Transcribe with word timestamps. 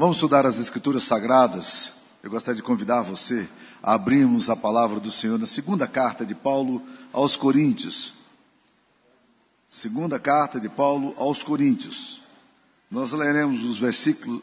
Vamos 0.00 0.18
estudar 0.18 0.46
as 0.46 0.60
Escrituras 0.60 1.02
Sagradas. 1.02 1.92
Eu 2.22 2.30
gostaria 2.30 2.54
de 2.54 2.62
convidar 2.62 3.02
você 3.02 3.48
a 3.82 3.94
abrirmos 3.94 4.48
a 4.48 4.54
palavra 4.54 5.00
do 5.00 5.10
Senhor 5.10 5.36
na 5.40 5.44
segunda 5.44 5.88
carta 5.88 6.24
de 6.24 6.36
Paulo 6.36 6.80
aos 7.12 7.34
Coríntios. 7.34 8.14
Segunda 9.68 10.16
carta 10.20 10.60
de 10.60 10.68
Paulo 10.68 11.14
aos 11.16 11.42
Coríntios. 11.42 12.22
Nós 12.88 13.10
leremos 13.10 13.64
os 13.64 13.76
versículos, 13.76 14.40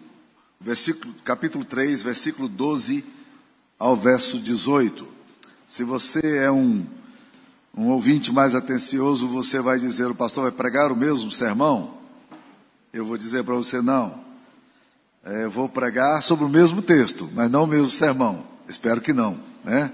versículo, 0.59 1.13
capítulo 1.23 1.63
3, 1.63 2.01
versículo 2.01 2.49
12 2.49 3.05
ao 3.79 3.95
verso 3.95 4.39
18. 4.39 5.07
Se 5.65 5.85
você 5.85 6.39
é 6.39 6.51
um, 6.51 6.85
um 7.73 7.91
ouvinte 7.91 8.29
mais 8.29 8.55
atencioso, 8.55 9.25
você 9.29 9.61
vai 9.61 9.79
dizer: 9.79 10.07
o 10.07 10.15
pastor 10.15 10.43
vai 10.43 10.51
pregar 10.51 10.91
o 10.91 10.97
mesmo 10.97 11.31
sermão? 11.31 11.97
Eu 12.91 13.05
vou 13.05 13.17
dizer 13.17 13.45
para 13.45 13.55
você: 13.55 13.81
não. 13.81 14.24
É, 15.27 15.47
vou 15.47 15.67
pregar 15.67 16.21
sobre 16.21 16.45
o 16.45 16.49
mesmo 16.49 16.83
texto, 16.83 17.27
mas 17.33 17.49
não 17.49 17.63
o 17.63 17.67
mesmo 17.67 17.87
sermão. 17.87 18.45
Espero 18.69 19.01
que 19.01 19.11
não, 19.11 19.39
né? 19.63 19.91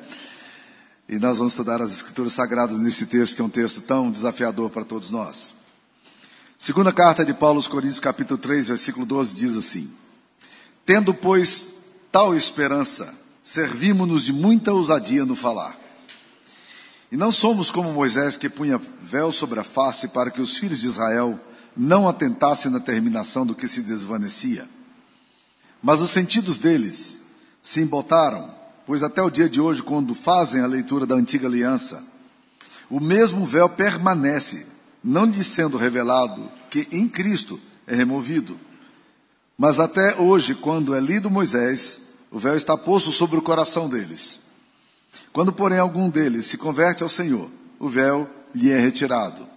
E 1.08 1.17
nós 1.17 1.38
vamos 1.38 1.53
estudar 1.53 1.81
as 1.81 1.89
Escrituras 1.89 2.34
Sagradas 2.34 2.77
nesse 2.77 3.05
texto, 3.05 3.38
que 3.38 3.41
é 3.41 3.45
um 3.45 3.49
texto 3.49 3.80
tão 3.80 4.12
desafiador 4.12 4.70
para 4.70 4.84
todos 4.84 5.09
nós. 5.09 5.53
Segunda 6.58 6.91
carta 6.91 7.23
de 7.23 7.34
Paulo 7.34 7.59
aos 7.59 7.67
Coríntios, 7.70 8.02
capítulo 8.02 8.38
3, 8.38 8.67
versículo 8.67 9.05
12, 9.05 9.36
diz 9.36 9.55
assim: 9.55 9.89
Tendo, 10.86 11.13
pois, 11.13 11.70
tal 12.11 12.36
esperança, 12.36 13.16
servimos-nos 13.41 14.25
de 14.25 14.34
muita 14.34 14.73
ousadia 14.73 15.23
no 15.23 15.34
falar. 15.34 15.80
E 17.09 17.16
não 17.16 17.31
somos 17.31 17.72
como 17.72 17.94
Moisés 17.94 18.36
que 18.36 18.50
punha 18.50 18.81
véu 19.02 19.31
sobre 19.31 19.61
a 19.61 19.63
face 19.63 20.09
para 20.09 20.30
que 20.30 20.41
os 20.41 20.58
filhos 20.58 20.81
de 20.81 20.88
Israel 20.88 21.39
não 21.75 22.05
atentassem 22.05 22.70
na 22.70 22.81
terminação 22.81 23.45
do 23.45 23.55
que 23.55 23.66
se 23.66 23.81
desvanecia. 23.81 24.67
Mas 25.81 26.02
os 26.02 26.12
sentidos 26.12 26.58
deles 26.58 27.20
se 27.62 27.81
embotaram, 27.81 28.52
pois 28.85 29.03
até 29.03 29.22
o 29.22 29.30
dia 29.30 29.50
de 29.50 29.59
hoje, 29.59 29.81
quando 29.81 30.14
fazem 30.14 30.61
a 30.61 30.67
leitura 30.67 31.05
da 31.05 31.16
antiga 31.16 31.47
aliança, 31.47 32.03
o 32.89 33.00
mesmo 33.00 33.45
véu 33.45 33.69
permanece 33.69 34.67
não 35.03 35.25
lhe 35.25 35.44
sendo 35.44 35.78
revelado 35.78 36.52
que 36.70 36.88
em 36.92 37.08
Cristo 37.08 37.59
é 37.88 37.95
removido. 37.95 38.59
Mas 39.58 39.80
até 39.80 40.17
hoje, 40.17 40.55
quando 40.55 40.94
é 40.94 41.00
lido 41.00 41.30
Moisés, 41.30 42.02
o 42.31 42.39
véu 42.39 42.55
está 42.55 42.77
posto 42.77 43.11
sobre 43.11 43.38
o 43.38 43.42
coração 43.42 43.89
deles. 43.89 44.39
Quando, 45.33 45.52
porém, 45.52 45.80
algum 45.80 46.09
deles 46.09 46.45
se 46.45 46.58
converte 46.58 47.03
ao 47.03 47.09
Senhor, 47.09 47.50
o 47.80 47.89
véu 47.89 48.30
lhe 48.53 48.72
é 48.72 48.80
retirado. 48.80 49.48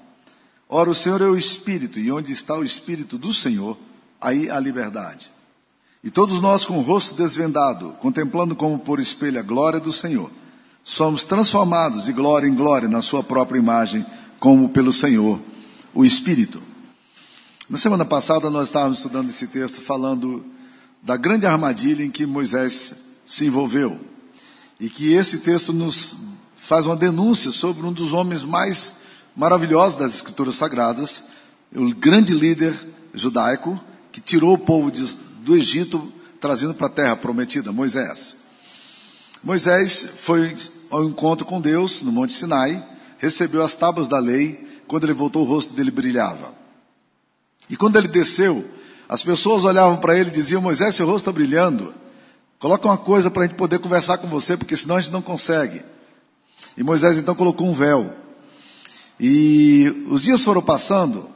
Ora, 0.69 0.91
o 0.91 0.95
Senhor 0.95 1.21
é 1.21 1.27
o 1.27 1.37
Espírito, 1.37 1.99
e 1.99 2.11
onde 2.11 2.33
está 2.33 2.57
o 2.57 2.65
Espírito 2.65 3.19
do 3.19 3.33
Senhor, 3.33 3.79
aí 4.21 4.51
há 4.51 4.59
liberdade. 4.59 5.31
E 6.05 6.11
todos 6.11 6.39
nós, 6.39 6.67
com 6.67 6.77
o 6.77 6.83
rosto 6.83 7.15
desvendado, 7.15 7.97
contemplando 7.99 8.55
como 8.55 8.79
por 8.79 9.01
espelho 9.01 9.41
a 9.41 9.43
glória 9.43 9.81
do 9.81 9.91
Senhor, 9.91 10.31
somos 10.85 11.25
transformados 11.25 12.05
de 12.05 12.13
glória 12.13 12.47
em 12.47 12.55
glória 12.55 12.87
na 12.87 13.01
Sua 13.01 13.23
própria 13.23 13.59
imagem 13.59 14.05
como 14.39 14.69
pelo 14.69 14.93
Senhor, 14.93 15.41
o 15.95 16.05
Espírito. 16.05 16.63
Na 17.71 17.79
semana 17.79 18.05
passada 18.05 18.51
nós 18.51 18.69
estávamos 18.69 18.99
estudando 18.99 19.31
esse 19.31 19.47
texto 19.47 19.81
falando 19.81 20.45
da 21.03 21.17
grande 21.17 21.47
armadilha 21.47 22.05
em 22.05 22.11
que 22.11 22.27
Moisés 22.27 22.95
se 23.25 23.47
envolveu. 23.47 23.99
E 24.79 24.91
que 24.91 25.15
esse 25.15 25.39
texto 25.39 25.73
nos 25.73 26.19
faz 26.59 26.87
uma 26.87 26.97
denúncia 26.97 27.51
sobre 27.51 27.87
um 27.87 27.93
dos 27.93 28.13
homens 28.13 28.43
mais 28.43 28.97
maravilhosos 29.35 29.97
das 29.99 30.15
Escrituras 30.17 30.57
Sagradas, 30.57 31.25
o 31.75 31.95
grande 31.95 32.35
líder 32.35 32.75
judaico 33.15 33.81
que 34.13 34.21
tirou 34.21 34.53
o 34.53 34.59
povo 34.59 34.91
de, 34.91 35.24
do 35.45 35.57
Egito 35.57 36.13
trazendo 36.41 36.75
para 36.75 36.89
a 36.89 36.91
terra 36.91 37.17
prometida, 37.17 37.71
Moisés. 37.71 38.37
Moisés 39.43 40.09
foi 40.17 40.57
ao 40.91 41.05
encontro 41.05 41.47
com 41.47 41.61
Deus 41.61 42.03
no 42.03 42.11
Monte 42.11 42.33
Sinai 42.33 42.85
recebeu 43.25 43.63
as 43.63 43.75
tábuas 43.75 44.07
da 44.07 44.19
lei, 44.19 44.83
quando 44.87 45.05
ele 45.05 45.15
voltou 45.15 45.43
o 45.43 45.49
rosto 45.49 45.73
dele 45.73 45.91
brilhava. 45.91 46.53
E 47.71 47.77
quando 47.77 47.97
ele 47.97 48.07
desceu, 48.07 48.69
as 49.09 49.23
pessoas 49.23 49.65
olhavam 49.65 49.97
para 49.97 50.19
ele 50.19 50.29
e 50.29 50.33
diziam: 50.33 50.61
Moisés, 50.61 50.95
seu 50.95 51.07
rosto 51.07 51.31
está 51.31 51.33
brilhando. 51.33 51.95
Coloca 52.59 52.87
uma 52.87 52.99
coisa 52.99 53.31
para 53.31 53.45
a 53.45 53.47
gente 53.47 53.57
poder 53.57 53.79
conversar 53.79 54.19
com 54.19 54.29
você, 54.29 54.57
porque 54.57 54.77
senão 54.77 54.97
a 54.97 55.01
gente 55.01 55.13
não 55.13 55.23
consegue. 55.23 55.83
E 56.77 56.83
Moisés 56.83 57.17
então 57.17 57.35
colocou 57.35 57.67
um 57.67 57.73
véu. 57.73 58.15
E 59.19 60.05
os 60.09 60.23
dias 60.23 60.43
foram 60.43 60.61
passando, 60.61 61.29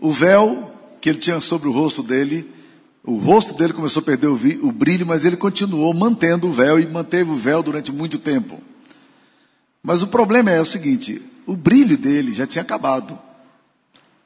o 0.00 0.10
véu 0.10 0.72
que 1.00 1.08
ele 1.08 1.18
tinha 1.18 1.40
sobre 1.40 1.68
o 1.68 1.72
rosto 1.72 2.02
dele, 2.02 2.50
o 3.06 3.16
rosto 3.18 3.54
dele 3.54 3.72
começou 3.72 4.00
a 4.00 4.04
perder 4.04 4.26
o, 4.26 4.72
brilho, 4.72 5.06
mas 5.06 5.24
ele 5.24 5.36
continuou 5.36 5.94
mantendo 5.94 6.48
o 6.48 6.52
véu 6.52 6.80
e 6.80 6.86
manteve 6.86 7.30
o 7.30 7.36
véu 7.36 7.62
durante 7.62 7.92
muito 7.92 8.18
tempo. 8.18 8.60
Mas 9.80 10.02
o 10.02 10.08
problema 10.08 10.50
é 10.50 10.60
o 10.60 10.64
seguinte: 10.64 11.22
o 11.46 11.56
brilho 11.56 11.96
dele 11.96 12.34
já 12.34 12.48
tinha 12.48 12.62
acabado. 12.62 13.16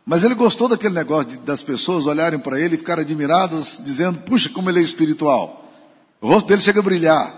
Mas 0.07 0.25
ele 0.25 0.35
gostou 0.35 0.67
daquele 0.67 0.95
negócio 0.95 1.33
de, 1.33 1.37
das 1.39 1.63
pessoas 1.63 2.07
olharem 2.07 2.39
para 2.39 2.59
ele 2.59 2.75
e 2.75 2.79
ficarem 2.79 3.05
admiradas, 3.05 3.79
dizendo: 3.85 4.21
puxa, 4.21 4.49
como 4.49 4.71
ele 4.71 4.81
é 4.81 4.83
espiritual. 4.83 5.71
O 6.19 6.29
rosto 6.29 6.49
dele 6.49 6.63
chega 6.63 6.81
a 6.81 6.83
brilhar. 6.83 7.35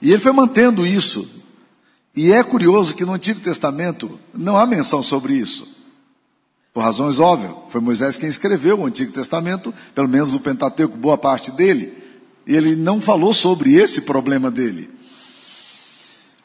E 0.00 0.12
ele 0.12 0.22
foi 0.22 0.32
mantendo 0.32 0.86
isso. 0.86 1.28
E 2.14 2.32
é 2.32 2.44
curioso 2.44 2.94
que 2.94 3.04
no 3.04 3.12
Antigo 3.12 3.40
Testamento 3.40 4.20
não 4.32 4.56
há 4.56 4.64
menção 4.66 5.02
sobre 5.02 5.34
isso. 5.34 5.79
Por 6.72 6.82
razões 6.82 7.18
óbvias. 7.18 7.52
Foi 7.68 7.80
Moisés 7.80 8.16
quem 8.16 8.28
escreveu 8.28 8.78
o 8.78 8.86
Antigo 8.86 9.12
Testamento, 9.12 9.74
pelo 9.94 10.08
menos 10.08 10.34
o 10.34 10.40
Pentateuco, 10.40 10.96
boa 10.96 11.18
parte 11.18 11.50
dele. 11.50 11.92
E 12.46 12.56
ele 12.56 12.76
não 12.76 13.00
falou 13.00 13.34
sobre 13.34 13.74
esse 13.74 14.02
problema 14.02 14.50
dele. 14.50 14.90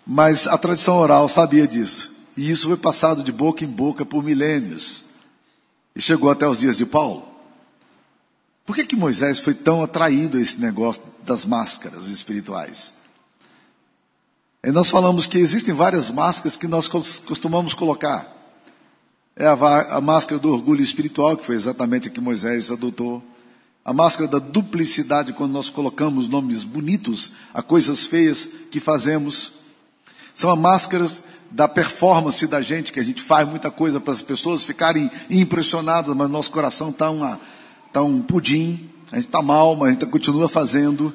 Mas 0.05 0.47
a 0.47 0.57
tradição 0.57 0.97
oral 0.97 1.27
sabia 1.29 1.67
disso. 1.67 2.13
E 2.37 2.49
isso 2.49 2.67
foi 2.67 2.77
passado 2.77 3.23
de 3.23 3.31
boca 3.31 3.63
em 3.63 3.67
boca 3.67 4.05
por 4.05 4.23
milênios. 4.23 5.05
E 5.95 6.01
chegou 6.01 6.29
até 6.29 6.47
os 6.47 6.59
dias 6.59 6.77
de 6.77 6.85
Paulo. 6.85 7.25
Por 8.65 8.75
que, 8.75 8.85
que 8.85 8.95
Moisés 8.95 9.39
foi 9.39 9.53
tão 9.53 9.83
atraído 9.83 10.37
a 10.37 10.41
esse 10.41 10.59
negócio 10.59 11.03
das 11.23 11.45
máscaras 11.45 12.07
espirituais? 12.07 12.93
E 14.63 14.71
nós 14.71 14.89
falamos 14.89 15.27
que 15.27 15.37
existem 15.37 15.73
várias 15.73 16.09
máscaras 16.09 16.57
que 16.57 16.67
nós 16.67 16.87
costumamos 16.87 17.75
colocar. 17.75 18.34
É 19.37 19.47
a, 19.47 19.51
a 19.97 19.99
máscara 19.99 20.39
do 20.39 20.53
orgulho 20.53 20.81
espiritual, 20.81 21.35
que 21.35 21.45
foi 21.45 21.55
exatamente 21.55 22.07
a 22.07 22.11
que 22.11 22.21
Moisés 22.21 22.71
adotou. 22.71 23.21
A 23.83 23.91
máscara 23.91 24.29
da 24.29 24.39
duplicidade, 24.39 25.33
quando 25.33 25.51
nós 25.51 25.69
colocamos 25.69 26.29
nomes 26.29 26.63
bonitos 26.63 27.33
a 27.53 27.61
coisas 27.61 28.05
feias 28.05 28.47
que 28.71 28.79
fazemos. 28.79 29.51
São 30.33 30.49
as 30.49 30.57
máscaras 30.57 31.21
da 31.51 31.67
performance 31.67 32.47
da 32.47 32.61
gente, 32.61 32.93
que 32.93 32.99
a 32.99 33.03
gente 33.03 33.21
faz 33.21 33.45
muita 33.45 33.69
coisa 33.69 33.99
para 33.99 34.13
as 34.13 34.21
pessoas 34.21 34.63
ficarem 34.63 35.11
impressionadas, 35.29 36.15
mas 36.15 36.29
nosso 36.29 36.49
coração 36.49 36.89
está 36.89 37.39
tá 37.91 38.01
um 38.01 38.21
pudim, 38.21 38.89
a 39.11 39.17
gente 39.17 39.25
está 39.25 39.41
mal, 39.41 39.75
mas 39.75 39.89
a 39.89 39.91
gente 39.91 40.05
continua 40.05 40.47
fazendo. 40.47 41.13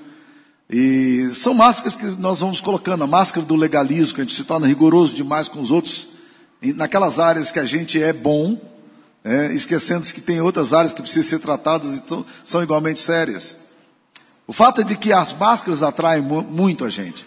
E 0.68 1.30
são 1.32 1.54
máscaras 1.54 1.96
que 1.96 2.04
nós 2.04 2.40
vamos 2.40 2.60
colocando, 2.60 3.02
a 3.02 3.06
máscara 3.06 3.46
do 3.46 3.56
legalismo, 3.56 4.16
que 4.16 4.20
a 4.20 4.24
gente 4.24 4.36
se 4.36 4.44
torna 4.44 4.66
rigoroso 4.66 5.14
demais 5.14 5.48
com 5.48 5.58
os 5.58 5.70
outros, 5.70 6.09
naquelas 6.62 7.18
áreas 7.18 7.50
que 7.50 7.58
a 7.58 7.64
gente 7.64 8.02
é 8.02 8.12
bom, 8.12 8.60
é, 9.24 9.52
esquecendo-se 9.52 10.14
que 10.14 10.20
tem 10.20 10.40
outras 10.40 10.72
áreas 10.72 10.92
que 10.92 11.02
precisam 11.02 11.30
ser 11.30 11.38
tratadas 11.38 11.98
e 11.98 12.02
são 12.44 12.62
igualmente 12.62 13.00
sérias. 13.00 13.56
O 14.46 14.52
fato 14.52 14.80
é 14.80 14.84
de 14.84 14.96
que 14.96 15.12
as 15.12 15.32
máscaras 15.32 15.82
atraem 15.82 16.22
muito 16.22 16.84
a 16.84 16.90
gente. 16.90 17.26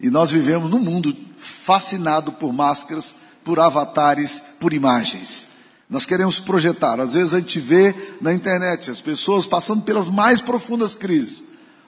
E 0.00 0.10
nós 0.10 0.30
vivemos 0.30 0.70
num 0.70 0.78
mundo 0.78 1.16
fascinado 1.38 2.32
por 2.32 2.52
máscaras, 2.52 3.14
por 3.44 3.60
avatares, 3.60 4.42
por 4.58 4.72
imagens. 4.72 5.48
Nós 5.88 6.04
queremos 6.04 6.40
projetar. 6.40 7.00
Às 7.00 7.14
vezes 7.14 7.34
a 7.34 7.38
gente 7.38 7.60
vê 7.60 7.94
na 8.20 8.32
internet 8.32 8.90
as 8.90 9.00
pessoas 9.00 9.46
passando 9.46 9.82
pelas 9.82 10.08
mais 10.08 10.40
profundas 10.40 10.94
crises, 10.94 11.44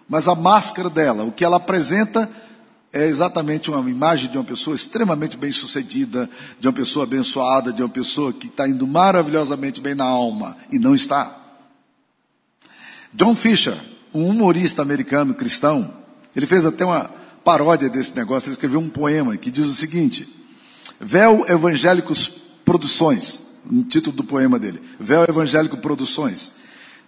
mas 0.08 0.29
a 0.29 0.34
máscara 0.34 0.88
dela, 0.88 1.25
o 1.25 1.32
que 1.32 1.44
ela 1.44 1.56
apresenta, 1.56 2.31
é 2.93 3.06
exatamente 3.06 3.70
uma 3.70 3.88
imagem 3.90 4.31
de 4.31 4.38
uma 4.38 4.44
pessoa 4.44 4.75
extremamente 4.75 5.37
bem 5.37 5.52
sucedida, 5.52 6.29
de 6.58 6.67
uma 6.67 6.73
pessoa 6.73 7.05
abençoada, 7.05 7.73
de 7.73 7.82
uma 7.82 7.88
pessoa 7.88 8.32
que 8.32 8.46
está 8.46 8.69
indo 8.69 8.87
maravilhosamente 8.87 9.81
bem 9.81 9.94
na 9.94 10.05
alma, 10.05 10.56
e 10.73 10.79
não 10.79 10.94
está. 10.94 11.37
John 13.12 13.35
Fisher, 13.35 13.76
um 14.12 14.26
humorista 14.26 14.82
americano 14.82 15.35
cristão, 15.35 15.94
ele 16.35 16.46
fez 16.46 16.64
até 16.64 16.85
uma, 16.85 17.11
paródia 17.49 17.88
desse 17.88 18.14
negócio, 18.14 18.49
ele 18.49 18.52
escreveu 18.52 18.79
um 18.79 18.91
poema 18.91 19.34
que 19.38 19.50
diz 19.50 19.67
o 19.67 19.73
seguinte: 19.73 20.29
Véu 21.00 21.46
Evangélicos 21.49 22.31
Produções, 22.62 23.43
no 23.64 23.84
título 23.84 24.14
do 24.14 24.23
poema 24.23 24.58
dele, 24.58 24.82
Véu 25.00 25.25
Evangélico 25.26 25.79
Produções. 25.79 26.52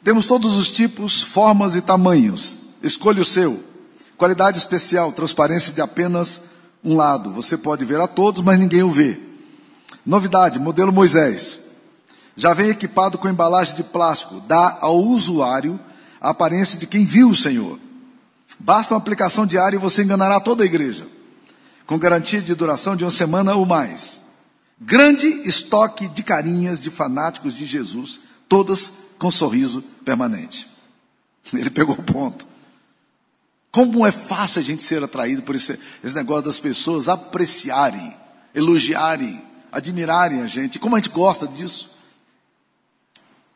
Temos 0.03 0.25
todos 0.25 0.59
os 0.59 0.71
tipos, 0.71 1.23
formas 1.23 1.75
e 1.75 1.83
tamanhos. 1.83 2.57
Escolha 2.83 3.21
o 3.21 3.25
seu. 3.25 3.63
Qualidade 4.21 4.59
especial, 4.59 5.13
transparência 5.13 5.73
de 5.73 5.81
apenas 5.81 6.43
um 6.85 6.95
lado. 6.95 7.33
Você 7.33 7.57
pode 7.57 7.87
ver 7.87 7.99
a 8.03 8.07
todos, 8.07 8.43
mas 8.43 8.59
ninguém 8.59 8.83
o 8.83 8.91
vê. 8.91 9.19
Novidade, 10.05 10.59
modelo 10.59 10.93
Moisés. 10.93 11.61
Já 12.37 12.53
vem 12.53 12.69
equipado 12.69 13.17
com 13.17 13.31
embalagem 13.31 13.75
de 13.75 13.83
plástico. 13.83 14.39
Dá 14.47 14.77
ao 14.83 14.99
usuário 14.99 15.81
a 16.21 16.29
aparência 16.29 16.79
de 16.79 16.87
quem 16.87 17.07
viu 17.07 17.31
o 17.31 17.35
Senhor. 17.35 17.79
Basta 18.59 18.93
uma 18.93 19.01
aplicação 19.01 19.47
diária 19.47 19.77
e 19.77 19.81
você 19.81 20.03
enganará 20.03 20.39
toda 20.39 20.65
a 20.65 20.67
igreja, 20.67 21.07
com 21.87 21.99
garantia 21.99 22.43
de 22.43 22.55
duração 22.55 22.95
de 22.95 23.05
uma 23.05 23.11
semana 23.11 23.55
ou 23.55 23.65
mais. 23.65 24.21
Grande 24.79 25.29
estoque 25.49 26.09
de 26.09 26.23
carinhas 26.23 26.79
de 26.79 26.91
fanáticos 26.91 27.55
de 27.55 27.65
Jesus, 27.65 28.21
todas 28.47 28.93
com 29.19 29.31
sorriso 29.31 29.81
permanente. 30.05 30.69
Ele 31.55 31.71
pegou 31.71 31.95
o 31.95 32.03
ponto. 32.03 32.51
Como 33.71 34.07
é 34.07 34.11
fácil 34.11 34.61
a 34.61 34.65
gente 34.65 34.83
ser 34.83 35.03
atraído 35.03 35.43
por 35.43 35.55
esse, 35.55 35.79
esse 36.03 36.15
negócio 36.15 36.45
das 36.45 36.59
pessoas 36.59 37.09
apreciarem, 37.09 38.17
elogiarem, 38.55 39.43
admirarem 39.71 40.43
a 40.43 40.47
gente. 40.47 40.79
Como 40.79 40.97
a 40.97 40.99
gente 40.99 41.11
gosta 41.11 41.47
disso. 41.47 41.91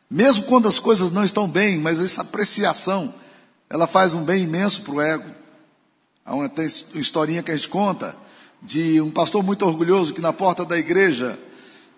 Mesmo 0.09 0.43
quando 0.43 0.67
as 0.67 0.79
coisas 0.79 1.11
não 1.11 1.23
estão 1.23 1.47
bem, 1.47 1.77
mas 1.77 1.99
essa 1.99 2.21
apreciação, 2.21 3.13
ela 3.69 3.87
faz 3.87 4.13
um 4.13 4.23
bem 4.23 4.43
imenso 4.43 4.81
para 4.83 4.93
o 4.93 5.01
ego. 5.01 5.29
Há 6.23 6.33
uma, 6.33 6.47
tem 6.47 6.67
uma 6.93 7.01
historinha 7.01 7.43
que 7.43 7.51
a 7.51 7.55
gente 7.55 7.69
conta 7.69 8.15
de 8.61 9.01
um 9.01 9.11
pastor 9.11 9.43
muito 9.43 9.65
orgulhoso 9.65 10.13
que 10.13 10.21
na 10.21 10.31
porta 10.31 10.63
da 10.63 10.77
igreja 10.77 11.37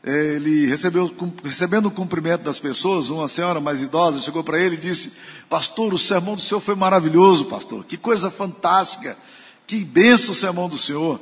ele 0.03 0.65
recebeu, 0.67 1.11
recebendo 1.43 1.87
o 1.87 1.91
cumprimento 1.91 2.43
das 2.43 2.59
pessoas, 2.59 3.09
uma 3.09 3.27
senhora 3.27 3.59
mais 3.59 3.81
idosa 3.81 4.21
chegou 4.21 4.43
para 4.43 4.59
ele 4.59 4.75
e 4.75 4.79
disse: 4.79 5.13
Pastor, 5.49 5.93
o 5.93 5.97
sermão 5.97 6.35
do 6.35 6.41
senhor 6.41 6.61
foi 6.61 6.75
maravilhoso, 6.75 7.45
pastor. 7.45 7.83
Que 7.83 7.97
coisa 7.97 8.31
fantástica. 8.31 9.17
Que 9.65 9.83
benção 9.83 10.31
o 10.31 10.35
sermão 10.35 10.69
do 10.69 10.77
senhor. 10.77 11.19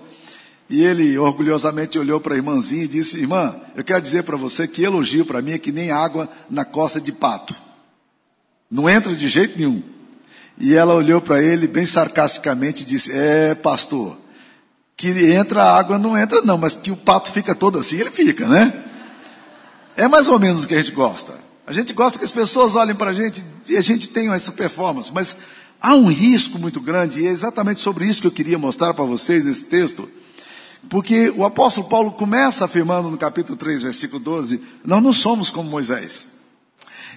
E 0.70 0.84
ele 0.84 1.18
orgulhosamente 1.18 1.98
olhou 1.98 2.20
para 2.20 2.34
a 2.34 2.38
irmãzinha 2.38 2.84
e 2.84 2.88
disse: 2.88 3.18
Irmã, 3.18 3.56
eu 3.76 3.84
quero 3.84 4.02
dizer 4.02 4.24
para 4.24 4.38
você 4.38 4.68
que 4.68 4.84
elogio 4.84 5.26
para 5.26 5.42
mim 5.42 5.54
é 5.54 5.60
que 5.60 5.72
nem 5.72 5.92
água 5.92 6.30
na 6.50 6.66
costa 6.66 7.00
de 7.00 7.12
pato. 7.12 7.56
Não 8.70 8.90
entra 8.90 9.16
de 9.16 9.30
jeito 9.30 9.58
nenhum. 9.58 9.82
E 10.58 10.74
ela 10.74 10.94
olhou 10.94 11.22
para 11.22 11.42
ele 11.42 11.68
bem 11.68 11.86
sarcasticamente 11.86 12.84
e 12.84 12.86
disse: 12.86 13.12
É, 13.12 13.56
pastor, 13.56 14.18
que 14.98 15.10
entra 15.34 15.64
a 15.64 15.78
água, 15.78 15.98
não 15.98 16.18
entra 16.18 16.42
não, 16.42 16.58
mas 16.58 16.76
que 16.76 16.92
o 16.92 16.96
pato 16.96 17.32
fica 17.32 17.54
todo 17.54 17.78
assim, 17.78 17.98
ele 18.00 18.12
fica, 18.12 18.48
né? 18.48 18.74
É 19.96 20.08
mais 20.08 20.30
ou 20.30 20.40
menos 20.40 20.64
o 20.64 20.68
que 20.68 20.76
a 20.76 20.82
gente 20.82 20.92
gosta. 20.92 21.34
A 21.68 21.74
gente 21.74 21.94
gosta 21.94 22.18
que 22.18 22.26
as 22.26 22.32
pessoas 22.32 22.76
olhem 22.76 22.96
para 22.96 23.12
a 23.12 23.14
gente 23.14 23.44
e 23.68 23.76
a 23.76 23.82
gente 23.82 24.10
tenha 24.10 24.34
essa 24.34 24.52
performance, 24.52 25.12
mas 25.14 25.36
há 25.82 25.96
um 25.96 26.08
risco 26.08 26.60
muito 26.60 26.80
grande, 26.80 27.22
e 27.22 27.28
é 27.28 27.30
exatamente 27.30 27.80
sobre 27.80 28.06
isso 28.06 28.22
que 28.22 28.28
eu 28.28 28.32
queria 28.32 28.58
mostrar 28.58 28.94
para 28.94 29.04
vocês 29.04 29.44
nesse 29.44 29.66
texto, 29.66 30.10
porque 30.90 31.34
o 31.36 31.44
apóstolo 31.44 31.88
Paulo 31.88 32.12
começa 32.12 32.66
afirmando 32.66 33.10
no 33.10 33.18
capítulo 33.18 33.58
3, 33.58 33.84
versículo 33.84 34.20
12, 34.20 34.62
nós 34.86 35.02
não 35.02 35.12
somos 35.12 35.50
como 35.50 35.70
Moisés. 35.70 36.28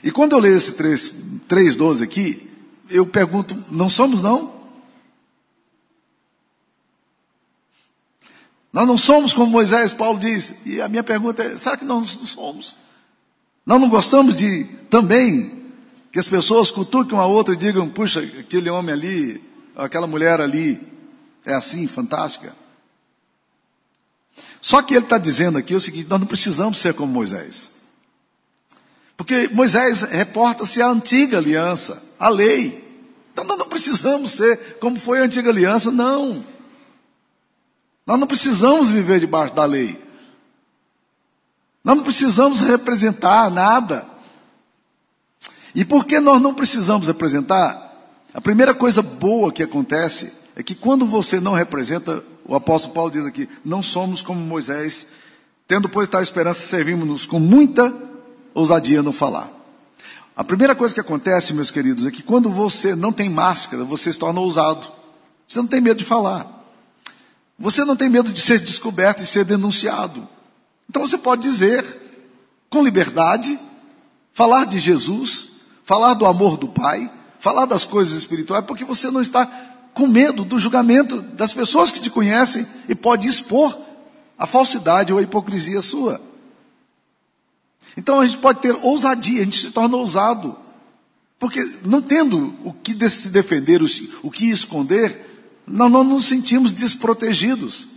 E 0.02 0.10
quando 0.10 0.32
eu 0.32 0.38
leio 0.38 0.56
esse 0.56 0.72
3, 0.72 1.14
3 1.46 1.76
12 1.76 2.04
aqui, 2.04 2.50
eu 2.88 3.04
pergunto, 3.04 3.56
não 3.70 3.88
somos 3.88 4.22
não? 4.22 4.57
Nós 8.78 8.86
não 8.86 8.96
somos 8.96 9.34
como 9.34 9.50
Moisés, 9.50 9.92
Paulo 9.92 10.20
diz. 10.20 10.54
E 10.64 10.80
a 10.80 10.86
minha 10.86 11.02
pergunta 11.02 11.42
é: 11.42 11.58
será 11.58 11.76
que 11.76 11.84
nós 11.84 12.14
não 12.14 12.24
somos? 12.24 12.78
Nós 13.66 13.80
não 13.80 13.88
gostamos 13.88 14.36
de 14.36 14.66
também 14.88 15.64
que 16.12 16.18
as 16.20 16.28
pessoas 16.28 16.70
cutuquem 16.70 17.14
uma 17.14 17.26
outra 17.26 17.54
e 17.54 17.56
digam: 17.56 17.88
puxa, 17.90 18.20
aquele 18.20 18.70
homem 18.70 18.92
ali, 18.94 19.42
aquela 19.74 20.06
mulher 20.06 20.40
ali, 20.40 20.80
é 21.44 21.54
assim, 21.54 21.88
fantástica. 21.88 22.54
Só 24.60 24.80
que 24.80 24.94
ele 24.94 25.06
está 25.06 25.18
dizendo 25.18 25.58
aqui 25.58 25.74
o 25.74 25.80
seguinte: 25.80 26.06
nós 26.08 26.20
não 26.20 26.26
precisamos 26.28 26.78
ser 26.78 26.94
como 26.94 27.12
Moisés. 27.12 27.72
Porque 29.16 29.50
Moisés 29.52 30.02
reporta-se 30.02 30.80
à 30.80 30.86
antiga 30.86 31.38
aliança, 31.38 32.00
à 32.16 32.28
lei. 32.28 33.04
Então 33.32 33.44
nós 33.44 33.58
não 33.58 33.68
precisamos 33.68 34.30
ser 34.30 34.78
como 34.78 35.00
foi 35.00 35.18
a 35.18 35.24
antiga 35.24 35.50
aliança, 35.50 35.90
não. 35.90 36.44
Nós 38.08 38.18
não 38.18 38.26
precisamos 38.26 38.88
viver 38.88 39.20
debaixo 39.20 39.54
da 39.54 39.66
lei. 39.66 40.02
Nós 41.84 41.94
não 41.94 42.02
precisamos 42.02 42.62
representar 42.62 43.50
nada. 43.50 44.08
E 45.74 45.84
por 45.84 46.06
que 46.06 46.18
nós 46.18 46.40
não 46.40 46.54
precisamos 46.54 47.06
representar? 47.06 47.92
A 48.32 48.40
primeira 48.40 48.72
coisa 48.72 49.02
boa 49.02 49.52
que 49.52 49.62
acontece 49.62 50.32
é 50.56 50.62
que 50.62 50.74
quando 50.74 51.04
você 51.04 51.38
não 51.38 51.52
representa, 51.52 52.24
o 52.46 52.54
apóstolo 52.54 52.94
Paulo 52.94 53.10
diz 53.10 53.26
aqui, 53.26 53.46
não 53.62 53.82
somos 53.82 54.22
como 54.22 54.40
Moisés, 54.40 55.06
tendo 55.66 55.86
pois 55.86 56.08
tal 56.08 56.22
esperança, 56.22 56.66
servimos-nos 56.66 57.26
com 57.26 57.38
muita 57.38 57.94
ousadia 58.54 59.02
no 59.02 59.12
falar. 59.12 59.50
A 60.34 60.42
primeira 60.42 60.74
coisa 60.74 60.94
que 60.94 61.00
acontece, 61.00 61.52
meus 61.52 61.70
queridos, 61.70 62.06
é 62.06 62.10
que 62.10 62.22
quando 62.22 62.48
você 62.48 62.96
não 62.96 63.12
tem 63.12 63.28
máscara, 63.28 63.84
você 63.84 64.10
se 64.10 64.18
torna 64.18 64.40
ousado. 64.40 64.90
Você 65.46 65.58
não 65.58 65.68
tem 65.68 65.82
medo 65.82 65.98
de 65.98 66.06
falar. 66.06 66.57
Você 67.58 67.84
não 67.84 67.96
tem 67.96 68.08
medo 68.08 68.32
de 68.32 68.40
ser 68.40 68.60
descoberto 68.60 69.22
e 69.22 69.26
ser 69.26 69.44
denunciado. 69.44 70.28
Então 70.88 71.06
você 71.06 71.18
pode 71.18 71.42
dizer, 71.42 71.84
com 72.70 72.84
liberdade, 72.84 73.58
falar 74.32 74.64
de 74.64 74.78
Jesus, 74.78 75.48
falar 75.82 76.14
do 76.14 76.24
amor 76.24 76.56
do 76.56 76.68
Pai, 76.68 77.10
falar 77.40 77.66
das 77.66 77.84
coisas 77.84 78.16
espirituais, 78.16 78.64
porque 78.64 78.84
você 78.84 79.10
não 79.10 79.20
está 79.20 79.46
com 79.92 80.06
medo 80.06 80.44
do 80.44 80.58
julgamento 80.58 81.20
das 81.20 81.52
pessoas 81.52 81.90
que 81.90 82.00
te 82.00 82.10
conhecem 82.10 82.66
e 82.88 82.94
pode 82.94 83.26
expor 83.26 83.76
a 84.38 84.46
falsidade 84.46 85.12
ou 85.12 85.18
a 85.18 85.22
hipocrisia 85.22 85.82
sua. 85.82 86.20
Então 87.96 88.20
a 88.20 88.26
gente 88.26 88.38
pode 88.38 88.60
ter 88.60 88.76
ousadia, 88.76 89.40
a 89.40 89.44
gente 89.44 89.58
se 89.58 89.72
torna 89.72 89.96
ousado. 89.96 90.56
Porque 91.38 91.60
não 91.84 92.00
tendo 92.00 92.54
o 92.64 92.72
que 92.72 93.08
se 93.08 93.28
defender, 93.28 93.80
o 94.22 94.30
que 94.30 94.50
esconder, 94.50 95.27
nós 95.68 95.90
não 95.90 96.04
nos 96.04 96.24
sentimos 96.24 96.72
desprotegidos. 96.72 97.88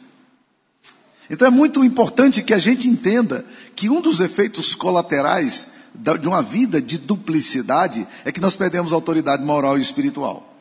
Então 1.29 1.47
é 1.47 1.51
muito 1.51 1.83
importante 1.83 2.43
que 2.43 2.53
a 2.53 2.59
gente 2.59 2.87
entenda 2.87 3.45
que 3.75 3.89
um 3.89 4.01
dos 4.01 4.19
efeitos 4.19 4.75
colaterais 4.75 5.67
de 5.93 6.27
uma 6.27 6.41
vida 6.41 6.81
de 6.81 6.97
duplicidade 6.97 8.05
é 8.25 8.31
que 8.31 8.41
nós 8.41 8.55
perdemos 8.55 8.93
autoridade 8.93 9.43
moral 9.43 9.77
e 9.77 9.81
espiritual. 9.81 10.53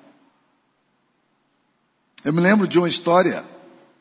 Eu 2.25 2.33
me 2.33 2.41
lembro 2.41 2.69
de 2.69 2.79
uma 2.79 2.89
história, 2.89 3.45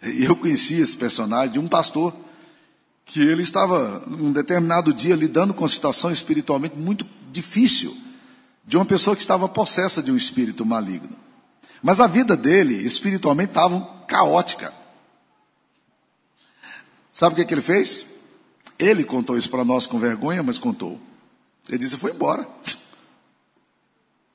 e 0.04 0.26
eu 0.26 0.36
conheci 0.36 0.76
esse 0.76 0.96
personagem, 0.96 1.54
de 1.54 1.60
um 1.60 1.68
pastor, 1.68 2.14
que 3.06 3.22
ele 3.22 3.42
estava, 3.42 4.04
num 4.06 4.32
determinado 4.32 4.94
dia, 4.94 5.16
lidando 5.16 5.54
com 5.54 5.64
uma 5.64 5.70
situação 5.70 6.12
espiritualmente 6.12 6.76
muito 6.76 7.06
difícil, 7.32 7.96
de 8.66 8.76
uma 8.76 8.86
pessoa 8.86 9.16
que 9.16 9.22
estava 9.22 9.48
possessa 9.48 10.04
de 10.04 10.12
um 10.12 10.18
espírito 10.18 10.66
maligno. 10.66 11.16
Mas 11.82 12.00
a 12.00 12.08
vida 12.08 12.36
dele, 12.36 12.76
espiritualmente, 12.76 13.52
estava 13.52 13.80
caótica. 14.08 14.74
Sabe 17.14 17.34
o 17.34 17.36
que, 17.36 17.46
que 17.46 17.54
ele 17.54 17.62
fez? 17.62 18.06
Ele 18.78 19.04
contou 19.04 19.38
isso 19.38 19.50
para 19.50 19.66
nós 19.66 19.86
com 19.86 20.00
vergonha, 20.00 20.42
mas 20.42 20.58
contou. 20.58 21.00
Ele 21.68 21.78
disse: 21.78 21.98
foi 21.98 22.12
embora. 22.12 22.48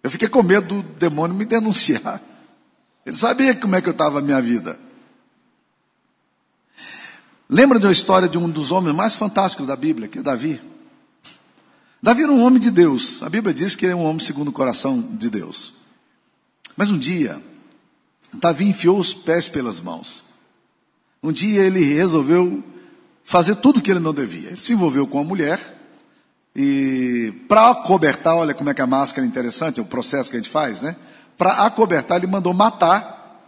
Eu 0.03 0.11
fiquei 0.11 0.29
com 0.29 0.43
medo 0.43 0.83
do 0.83 0.89
demônio 0.99 1.35
me 1.35 1.45
denunciar. 1.45 2.21
Ele 3.07 3.17
sabia 3.17 3.55
como 3.55 3.75
é 3.75 3.81
que 3.81 3.89
eu 3.89 3.93
estava 3.93 4.19
a 4.19 4.23
minha 4.23 4.41
vida. 4.41 4.79
Lembra 7.49 7.79
de 7.79 7.87
uma 7.87 7.93
história 7.93 8.29
de 8.29 8.37
um 8.39 8.49
dos 8.49 8.73
homens 8.73 8.95
mais 8.95 9.15
fantásticos 9.15 9.67
da 9.67 9.77
Bíblia, 9.77 10.09
que 10.09 10.19
é 10.19 10.23
Davi? 10.23 10.61
Davi 12.03 12.23
era 12.23 12.33
um 12.33 12.43
homem 12.43 12.59
de 12.59 12.71
Deus. 12.71 13.23
A 13.23 13.31
Bíblia 13.31 13.55
diz 13.55 13.75
que 13.75 13.87
ele 13.87 13.93
é 13.93 13.97
um 13.97 14.05
homem 14.05 14.21
segundo 14.21 14.49
o 14.49 14.53
coração 14.53 15.01
de 15.01 15.31
Deus. 15.31 15.84
Mas 16.77 16.91
um 16.91 16.99
dia, 16.99 17.41
Davi 18.33 18.69
enfiou 18.69 18.99
os 18.99 19.15
pés 19.15 19.49
pelas 19.49 19.81
mãos. 19.81 20.25
Um 21.23 21.33
dia 21.33 21.63
ele 21.63 21.95
resolveu 21.95 22.63
fazer 23.25 23.57
tudo 23.57 23.79
o 23.79 23.83
que 23.83 23.91
ele 23.91 24.01
não 24.01 24.13
devia. 24.13 24.51
Ele 24.51 24.61
se 24.61 24.73
envolveu 24.73 25.07
com 25.07 25.19
a 25.19 25.25
mulher 25.25 25.75
e 26.55 27.33
para 27.49 27.71
acobertar, 27.71 28.37
olha 28.37 28.55
como 28.55 28.71
é 28.71 28.75
que 28.75 28.83
a 28.83 28.87
máscara 28.87 29.27
é 29.27 29.29
interessante, 29.29 29.81
é 29.81 29.83
o 29.83 29.87
processo 29.87 30.31
que 30.31 30.37
a 30.37 30.41
gente 30.41 30.51
faz, 30.51 30.83
né? 30.83 30.95
Para 31.37 31.65
acobertar, 31.65 32.19
ele 32.19 32.29
mandou 32.29 32.55
matar 32.55 33.43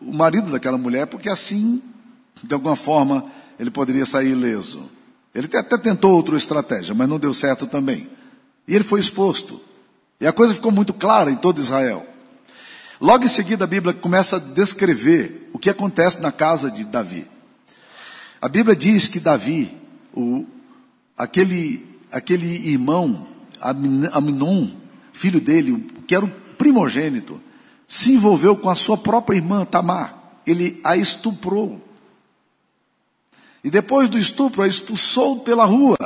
o 0.00 0.12
marido 0.16 0.50
daquela 0.50 0.78
mulher, 0.78 1.06
porque 1.06 1.28
assim, 1.28 1.80
de 2.42 2.54
alguma 2.54 2.74
forma, 2.74 3.30
ele 3.58 3.70
poderia 3.70 4.06
sair 4.06 4.30
ileso. 4.30 4.90
Ele 5.34 5.48
até 5.56 5.76
tentou 5.78 6.12
outra 6.12 6.36
estratégia, 6.36 6.94
mas 6.94 7.08
não 7.08 7.18
deu 7.18 7.32
certo 7.34 7.66
também. 7.66 8.08
E 8.66 8.74
ele 8.74 8.84
foi 8.84 8.98
exposto. 8.98 9.60
E 10.20 10.26
a 10.26 10.32
coisa 10.32 10.54
ficou 10.54 10.72
muito 10.72 10.92
clara 10.92 11.30
em 11.30 11.36
todo 11.36 11.60
Israel. 11.60 12.04
Logo 13.00 13.24
em 13.24 13.28
seguida, 13.28 13.64
a 13.64 13.66
Bíblia 13.66 13.94
começa 13.94 14.36
a 14.36 14.40
descrever 14.40 15.50
o 15.52 15.58
que 15.58 15.70
acontece 15.70 16.20
na 16.20 16.32
casa 16.32 16.70
de 16.70 16.84
Davi. 16.84 17.26
A 18.40 18.48
Bíblia 18.48 18.74
diz 18.74 19.06
que 19.06 19.20
Davi, 19.20 19.76
o, 20.12 20.44
aquele, 21.16 21.86
aquele 22.10 22.68
irmão, 22.68 23.26
Aminon, 23.60 24.68
filho 25.12 25.40
dele, 25.40 25.88
que 26.08 26.14
era 26.14 26.24
o 26.24 26.30
primogênito, 26.56 27.40
se 27.86 28.12
envolveu 28.12 28.56
com 28.56 28.68
a 28.68 28.74
sua 28.74 28.98
própria 28.98 29.36
irmã 29.36 29.64
Tamar. 29.64 30.16
Ele 30.44 30.80
a 30.82 30.96
estuprou. 30.96 31.80
E 33.62 33.70
depois 33.70 34.08
do 34.08 34.18
estupro, 34.18 34.62
a 34.62 34.68
expulsou 34.68 35.40
pela 35.40 35.64
rua. 35.64 35.96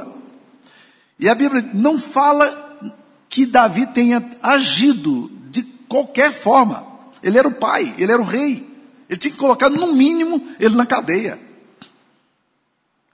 E 1.19 1.29
a 1.29 1.35
Bíblia 1.35 1.71
não 1.73 2.01
fala 2.01 2.79
que 3.29 3.47
Davi 3.47 3.87
tenha 3.87 4.23
agido 4.43 5.31
qualquer 5.93 6.33
forma. 6.33 6.87
Ele 7.23 7.39
era 7.39 7.47
o 7.47 7.53
pai, 7.53 7.95
ele 7.99 8.11
era 8.11 8.21
o 8.21 8.25
rei. 8.25 8.67
Ele 9.09 9.19
tinha 9.19 9.31
que 9.31 9.39
colocar, 9.39 9.69
no 9.69 9.93
mínimo, 9.93 10.43
ele 10.59 10.75
na 10.75 10.87
cadeia. 10.87 11.39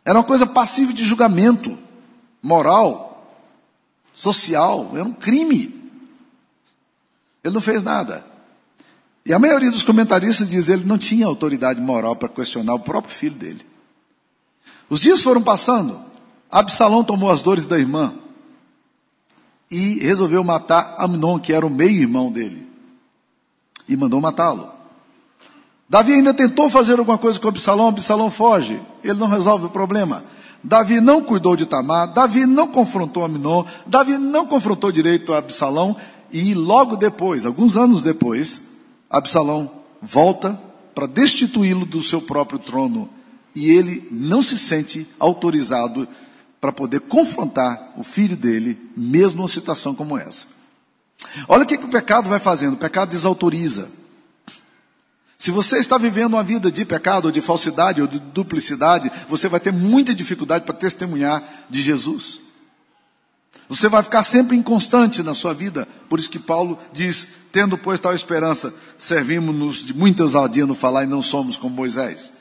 Era 0.04 0.16
uma 0.16 0.24
coisa 0.24 0.46
passiva 0.46 0.92
de 0.92 1.04
julgamento, 1.04 1.76
moral, 2.40 3.36
social, 4.12 4.92
era 4.94 5.04
um 5.04 5.12
crime. 5.12 5.74
Ele 7.42 7.52
não 7.52 7.60
fez 7.60 7.82
nada. 7.82 8.24
E 9.26 9.32
a 9.32 9.38
maioria 9.38 9.70
dos 9.70 9.82
comentaristas 9.82 10.48
diz 10.48 10.66
que 10.66 10.72
ele 10.72 10.84
não 10.84 10.96
tinha 10.96 11.26
autoridade 11.26 11.80
moral 11.80 12.14
para 12.14 12.28
questionar 12.28 12.74
o 12.74 12.80
próprio 12.80 13.14
filho 13.14 13.34
dele. 13.34 13.66
Os 14.88 15.00
dias 15.00 15.22
foram 15.22 15.42
passando, 15.42 16.00
Absalão 16.50 17.02
tomou 17.02 17.30
as 17.30 17.42
dores 17.42 17.66
da 17.66 17.78
irmã 17.78 18.14
e 19.70 19.98
resolveu 19.98 20.42
matar 20.42 20.94
Amnon, 20.96 21.38
que 21.38 21.52
era 21.52 21.66
o 21.66 21.70
meio-irmão 21.70 22.32
dele, 22.32 22.67
e 23.88 23.96
mandou 23.96 24.20
matá-lo. 24.20 24.70
Davi 25.88 26.12
ainda 26.12 26.34
tentou 26.34 26.68
fazer 26.68 26.98
alguma 26.98 27.16
coisa 27.16 27.40
com 27.40 27.48
Absalão, 27.48 27.88
Absalão 27.88 28.30
foge, 28.30 28.80
ele 29.02 29.18
não 29.18 29.26
resolve 29.26 29.66
o 29.66 29.70
problema. 29.70 30.22
Davi 30.62 31.00
não 31.00 31.22
cuidou 31.22 31.56
de 31.56 31.64
Tamar, 31.64 32.12
Davi 32.12 32.44
não 32.44 32.66
confrontou 32.66 33.24
Amnon, 33.24 33.64
Davi 33.86 34.18
não 34.18 34.46
confrontou 34.46 34.92
direito 34.92 35.32
Absalão, 35.32 35.96
e 36.30 36.52
logo 36.52 36.96
depois, 36.96 37.46
alguns 37.46 37.76
anos 37.76 38.02
depois, 38.02 38.60
Absalão 39.08 39.70
volta 40.02 40.60
para 40.94 41.06
destituí-lo 41.06 41.86
do 41.86 42.02
seu 42.02 42.20
próprio 42.20 42.58
trono 42.58 43.08
e 43.54 43.70
ele 43.70 44.06
não 44.10 44.42
se 44.42 44.58
sente 44.58 45.06
autorizado 45.18 46.06
para 46.60 46.72
poder 46.72 47.00
confrontar 47.00 47.94
o 47.96 48.02
filho 48.02 48.36
dele, 48.36 48.78
mesmo 48.96 49.42
uma 49.42 49.48
situação 49.48 49.94
como 49.94 50.18
essa. 50.18 50.57
Olha 51.48 51.64
o 51.64 51.66
que, 51.66 51.78
que 51.78 51.84
o 51.84 51.90
pecado 51.90 52.28
vai 52.28 52.38
fazendo: 52.38 52.74
o 52.74 52.78
pecado 52.78 53.10
desautoriza. 53.10 53.90
Se 55.36 55.52
você 55.52 55.78
está 55.78 55.96
vivendo 55.96 56.34
uma 56.34 56.42
vida 56.42 56.70
de 56.70 56.84
pecado, 56.84 57.26
ou 57.26 57.30
de 57.30 57.40
falsidade, 57.40 58.02
ou 58.02 58.08
de 58.08 58.18
duplicidade, 58.18 59.10
você 59.28 59.48
vai 59.48 59.60
ter 59.60 59.72
muita 59.72 60.12
dificuldade 60.12 60.64
para 60.64 60.74
testemunhar 60.74 61.42
de 61.70 61.80
Jesus. 61.80 62.40
Você 63.68 63.88
vai 63.88 64.02
ficar 64.02 64.22
sempre 64.22 64.56
inconstante 64.56 65.22
na 65.22 65.34
sua 65.34 65.52
vida. 65.52 65.86
Por 66.08 66.18
isso 66.18 66.30
que 66.30 66.38
Paulo 66.38 66.78
diz: 66.92 67.28
tendo 67.52 67.78
pois 67.78 68.00
tal 68.00 68.14
esperança, 68.14 68.74
servimos-nos 68.96 69.84
de 69.84 69.94
muita 69.94 70.22
ousadia 70.22 70.66
no 70.66 70.74
falar 70.74 71.04
e 71.04 71.06
não 71.06 71.22
somos 71.22 71.56
como 71.56 71.74
Moisés. 71.74 72.32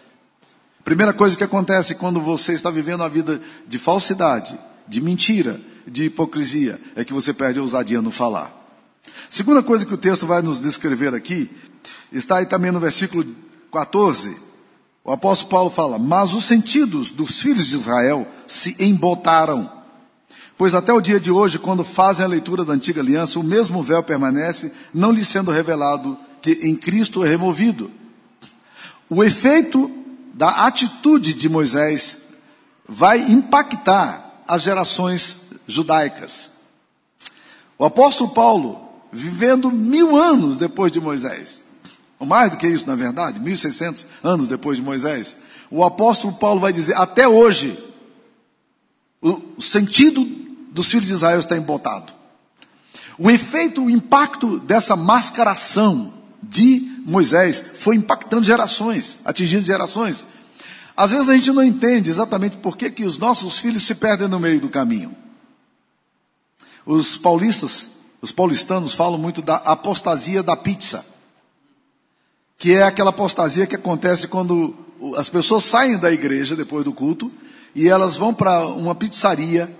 Primeira 0.83 1.13
coisa 1.13 1.37
que 1.37 1.43
acontece 1.43 1.95
quando 1.95 2.21
você 2.21 2.53
está 2.53 2.71
vivendo 2.71 3.03
a 3.03 3.09
vida 3.09 3.41
de 3.67 3.77
falsidade, 3.77 4.57
de 4.87 5.01
mentira, 5.01 5.59
de 5.85 6.05
hipocrisia, 6.05 6.79
é 6.95 7.03
que 7.03 7.13
você 7.13 7.33
perde 7.33 7.59
a 7.59 7.61
ousadia 7.61 8.01
no 8.01 8.09
falar. 8.09 8.66
Segunda 9.29 9.61
coisa 9.61 9.85
que 9.85 9.93
o 9.93 9.97
texto 9.97 10.25
vai 10.25 10.41
nos 10.41 10.61
descrever 10.61 11.13
aqui, 11.13 11.49
está 12.11 12.37
aí 12.37 12.45
também 12.45 12.71
no 12.71 12.79
versículo 12.79 13.25
14. 13.71 14.35
O 15.03 15.11
apóstolo 15.11 15.49
Paulo 15.49 15.69
fala: 15.69 15.99
Mas 15.99 16.33
os 16.33 16.45
sentidos 16.45 17.11
dos 17.11 17.41
filhos 17.41 17.67
de 17.67 17.75
Israel 17.75 18.27
se 18.47 18.75
embotaram 18.79 19.77
Pois 20.57 20.73
até 20.73 20.91
o 20.91 20.99
dia 20.99 21.19
de 21.19 21.29
hoje, 21.29 21.59
quando 21.59 21.83
fazem 21.83 22.25
a 22.25 22.29
leitura 22.29 22.65
da 22.65 22.73
antiga 22.73 22.99
aliança, 22.99 23.39
o 23.39 23.43
mesmo 23.43 23.83
véu 23.83 24.01
permanece, 24.01 24.73
não 24.91 25.11
lhe 25.11 25.23
sendo 25.23 25.51
revelado 25.51 26.17
que 26.41 26.51
em 26.63 26.75
Cristo 26.75 27.23
é 27.23 27.29
removido. 27.29 27.91
O 29.07 29.23
efeito 29.23 29.91
da 30.33 30.65
atitude 30.65 31.35
de 31.35 31.47
Moisés 31.47 32.17
vai 32.89 33.19
impactar 33.19 34.43
as 34.47 34.63
gerações 34.63 35.37
judaicas. 35.67 36.49
O 37.77 37.85
apóstolo 37.85 38.31
Paulo, 38.31 38.86
vivendo 39.17 39.71
mil 39.71 40.15
anos 40.15 40.57
depois 40.57 40.91
de 40.91 40.99
Moisés, 40.99 41.61
ou 42.19 42.25
mais 42.25 42.51
do 42.51 42.57
que 42.57 42.67
isso, 42.67 42.87
na 42.87 42.95
verdade, 42.95 43.39
1600 43.39 44.05
anos 44.23 44.47
depois 44.47 44.77
de 44.77 44.83
Moisés, 44.83 45.35
o 45.69 45.83
apóstolo 45.83 46.33
Paulo 46.33 46.61
vai 46.61 46.71
dizer, 46.71 46.95
até 46.95 47.27
hoje, 47.27 47.77
o 49.21 49.61
sentido 49.61 50.23
dos 50.71 50.87
filhos 50.87 51.07
de 51.07 51.13
Israel 51.13 51.39
está 51.39 51.57
embotado. 51.57 52.13
O 53.17 53.29
efeito, 53.31 53.83
o 53.83 53.89
impacto 53.89 54.59
dessa 54.59 54.95
mascaração 54.95 56.13
de 56.41 57.01
Moisés 57.05 57.63
foi 57.75 57.95
impactando 57.95 58.43
gerações, 58.43 59.17
atingindo 59.25 59.65
gerações. 59.65 60.23
Às 60.95 61.11
vezes 61.11 61.29
a 61.29 61.35
gente 61.35 61.51
não 61.51 61.63
entende 61.63 62.09
exatamente 62.09 62.57
por 62.57 62.77
que, 62.77 62.89
que 62.91 63.05
os 63.05 63.17
nossos 63.17 63.57
filhos 63.57 63.83
se 63.83 63.95
perdem 63.95 64.27
no 64.27 64.39
meio 64.39 64.59
do 64.59 64.69
caminho. 64.69 65.15
Os 66.85 67.17
paulistas, 67.17 67.89
os 68.21 68.31
paulistanos 68.31 68.93
falam 68.93 69.17
muito 69.17 69.41
da 69.41 69.55
apostasia 69.57 70.41
da 70.41 70.55
pizza, 70.55 71.05
que 72.57 72.73
é 72.73 72.83
aquela 72.83 73.11
apostasia 73.11 73.67
que 73.67 73.75
acontece 73.75 74.27
quando 74.27 74.75
as 75.15 75.29
pessoas 75.29 75.63
saem 75.63 75.97
da 75.97 76.11
igreja 76.11 76.55
depois 76.55 76.83
do 76.83 76.93
culto 76.93 77.31
e 77.75 77.87
elas 77.87 78.15
vão 78.15 78.33
para 78.33 78.65
uma 78.67 78.95
pizzaria 78.95 79.71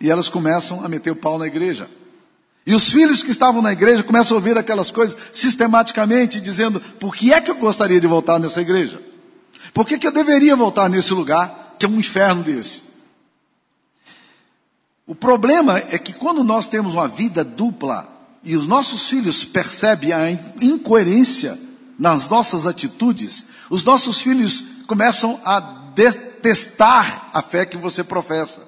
e 0.00 0.10
elas 0.10 0.28
começam 0.28 0.84
a 0.84 0.88
meter 0.88 1.10
o 1.10 1.16
pau 1.16 1.38
na 1.38 1.46
igreja. 1.46 1.88
E 2.66 2.74
os 2.74 2.90
filhos 2.90 3.22
que 3.22 3.30
estavam 3.30 3.62
na 3.62 3.72
igreja 3.72 4.02
começam 4.02 4.36
a 4.36 4.40
ouvir 4.40 4.58
aquelas 4.58 4.90
coisas 4.90 5.16
sistematicamente, 5.32 6.40
dizendo: 6.40 6.80
por 6.80 7.14
que 7.14 7.32
é 7.32 7.40
que 7.40 7.50
eu 7.50 7.54
gostaria 7.54 8.00
de 8.00 8.06
voltar 8.06 8.40
nessa 8.40 8.60
igreja? 8.60 9.00
Por 9.72 9.86
que, 9.86 9.98
que 9.98 10.06
eu 10.06 10.12
deveria 10.12 10.56
voltar 10.56 10.88
nesse 10.88 11.14
lugar, 11.14 11.76
que 11.78 11.86
é 11.86 11.88
um 11.88 11.98
inferno 11.98 12.42
desse? 12.42 12.82
O 15.06 15.14
problema 15.14 15.78
é 15.78 15.98
que 15.98 16.12
quando 16.12 16.42
nós 16.42 16.66
temos 16.66 16.94
uma 16.94 17.06
vida 17.06 17.44
dupla 17.44 18.12
e 18.42 18.56
os 18.56 18.66
nossos 18.66 19.08
filhos 19.08 19.44
percebem 19.44 20.12
a 20.12 20.30
incoerência 20.60 21.58
nas 21.96 22.28
nossas 22.28 22.66
atitudes, 22.66 23.46
os 23.70 23.84
nossos 23.84 24.20
filhos 24.20 24.64
começam 24.86 25.40
a 25.44 25.60
detestar 25.94 27.30
a 27.32 27.40
fé 27.40 27.64
que 27.64 27.76
você 27.76 28.02
professa. 28.02 28.66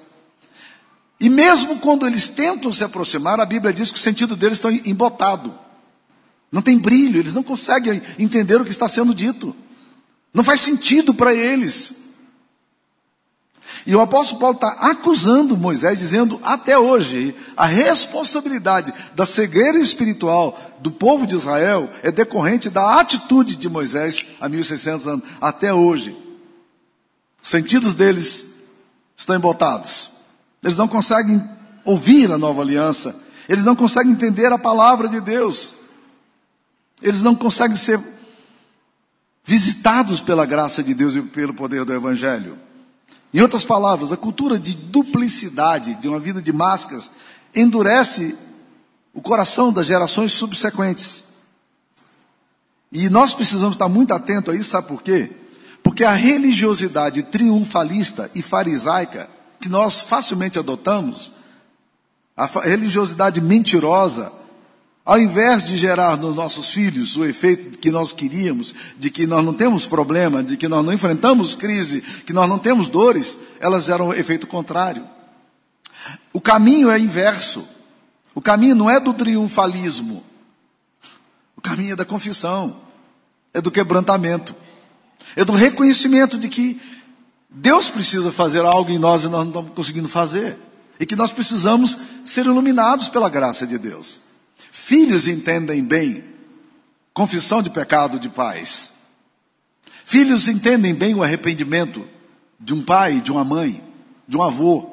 E 1.19 1.29
mesmo 1.29 1.79
quando 1.79 2.07
eles 2.07 2.29
tentam 2.29 2.71
se 2.71 2.83
aproximar, 2.85 3.41
a 3.41 3.45
Bíblia 3.45 3.73
diz 3.73 3.91
que 3.91 3.97
o 3.97 4.01
sentido 4.01 4.37
deles 4.37 4.57
está 4.57 4.71
embotado. 4.71 5.53
Não 6.49 6.61
tem 6.61 6.77
brilho, 6.77 7.19
eles 7.19 7.33
não 7.33 7.43
conseguem 7.43 8.01
entender 8.17 8.59
o 8.59 8.63
que 8.63 8.71
está 8.71 8.87
sendo 8.87 9.13
dito. 9.13 9.53
Não 10.33 10.43
faz 10.43 10.61
sentido 10.61 11.13
para 11.13 11.33
eles. 11.33 11.93
E 13.85 13.95
o 13.95 14.01
apóstolo 14.01 14.39
Paulo 14.39 14.55
está 14.55 14.69
acusando 14.89 15.57
Moisés, 15.57 15.99
dizendo 15.99 16.39
até 16.43 16.77
hoje, 16.77 17.35
a 17.55 17.65
responsabilidade 17.65 18.93
da 19.15 19.25
cegueira 19.25 19.79
espiritual 19.79 20.57
do 20.79 20.91
povo 20.91 21.25
de 21.25 21.35
Israel 21.35 21.89
é 22.03 22.11
decorrente 22.11 22.69
da 22.69 22.99
atitude 22.99 23.55
de 23.55 23.69
Moisés 23.69 24.25
há 24.39 24.49
1600 24.49 25.07
anos, 25.07 25.29
até 25.39 25.73
hoje. 25.73 26.15
Os 27.41 27.49
sentidos 27.49 27.93
deles 27.95 28.45
estão 29.15 29.35
embotados. 29.35 30.11
Eles 30.63 30.77
não 30.77 30.87
conseguem 30.87 31.41
ouvir 31.85 32.31
a 32.31 32.37
nova 32.37 32.61
aliança. 32.61 33.15
Eles 33.47 33.63
não 33.63 33.75
conseguem 33.75 34.11
entender 34.11 34.51
a 34.51 34.57
palavra 34.57 35.07
de 35.07 35.21
Deus. 35.21 35.75
Eles 37.01 37.21
não 37.21 37.33
conseguem 37.33 37.77
ser 37.77 37.99
visitados 39.43 40.19
pela 40.19 40.45
graça 40.45 40.83
de 40.83 40.93
Deus 40.93 41.15
e 41.15 41.21
pelo 41.21 41.53
poder 41.53 41.85
do 41.85 41.93
Evangelho. 41.93 42.57
Em 43.33 43.41
outras 43.41 43.63
palavras, 43.63 44.11
a 44.11 44.17
cultura 44.17 44.57
de 44.57 44.75
duplicidade, 44.75 45.95
de 45.95 46.07
uma 46.07 46.19
vida 46.19 46.41
de 46.41 46.51
máscaras, 46.51 47.11
endurece 47.55 48.35
o 49.13 49.21
coração 49.21 49.71
das 49.71 49.87
gerações 49.87 50.31
subsequentes. 50.31 51.23
E 52.91 53.09
nós 53.09 53.33
precisamos 53.33 53.75
estar 53.75 53.87
muito 53.87 54.13
atentos 54.13 54.53
a 54.53 54.57
isso, 54.57 54.71
sabe 54.71 54.87
por 54.87 55.03
quê? 55.03 55.31
Porque 55.83 56.03
a 56.03 56.11
religiosidade 56.11 57.23
triunfalista 57.23 58.29
e 58.33 58.41
farisaica 58.41 59.29
que 59.59 59.69
nós 59.69 60.01
facilmente 60.01 60.57
adotamos, 60.57 61.31
a 62.35 62.45
religiosidade 62.45 63.41
mentirosa, 63.41 64.31
ao 65.09 65.19
invés 65.19 65.65
de 65.65 65.75
gerar 65.75 66.17
nos 66.17 66.35
nossos 66.35 66.69
filhos 66.69 67.17
o 67.17 67.25
efeito 67.25 67.79
que 67.79 67.89
nós 67.89 68.13
queríamos, 68.13 68.75
de 68.95 69.09
que 69.09 69.25
nós 69.25 69.43
não 69.43 69.55
temos 69.55 69.87
problema, 69.87 70.43
de 70.43 70.55
que 70.55 70.67
nós 70.67 70.85
não 70.85 70.93
enfrentamos 70.93 71.55
crise, 71.55 72.01
que 72.01 72.31
nós 72.31 72.47
não 72.47 72.59
temos 72.59 72.87
dores, 72.87 73.35
elas 73.59 73.85
geram 73.85 74.09
o 74.09 74.13
efeito 74.13 74.45
contrário. 74.45 75.09
O 76.31 76.39
caminho 76.39 76.91
é 76.91 76.99
inverso. 76.99 77.67
O 78.35 78.39
caminho 78.39 78.75
não 78.75 78.87
é 78.87 78.99
do 78.99 79.11
triunfalismo. 79.11 80.23
O 81.57 81.61
caminho 81.61 81.93
é 81.93 81.95
da 81.95 82.05
confissão, 82.05 82.77
é 83.51 83.59
do 83.59 83.71
quebrantamento, 83.71 84.55
é 85.35 85.43
do 85.43 85.53
reconhecimento 85.53 86.37
de 86.37 86.47
que 86.47 86.79
Deus 87.49 87.89
precisa 87.89 88.31
fazer 88.31 88.63
algo 88.63 88.91
em 88.91 88.99
nós 88.99 89.23
e 89.23 89.27
nós 89.27 89.41
não 89.41 89.47
estamos 89.47 89.71
conseguindo 89.73 90.07
fazer. 90.07 90.55
E 90.99 91.05
que 91.07 91.15
nós 91.15 91.31
precisamos 91.31 91.97
ser 92.23 92.45
iluminados 92.45 93.09
pela 93.09 93.27
graça 93.27 93.65
de 93.65 93.79
Deus. 93.79 94.28
Filhos 94.71 95.27
entendem 95.27 95.83
bem 95.83 96.23
confissão 97.13 97.61
de 97.61 97.69
pecado 97.69 98.19
de 98.19 98.29
pais. 98.29 98.91
Filhos 100.05 100.47
entendem 100.47 100.93
bem 100.93 101.13
o 101.13 101.21
arrependimento 101.21 102.07
de 102.59 102.73
um 102.73 102.81
pai, 102.81 103.19
de 103.19 103.31
uma 103.31 103.43
mãe, 103.43 103.83
de 104.27 104.37
um 104.37 104.41
avô. 104.41 104.89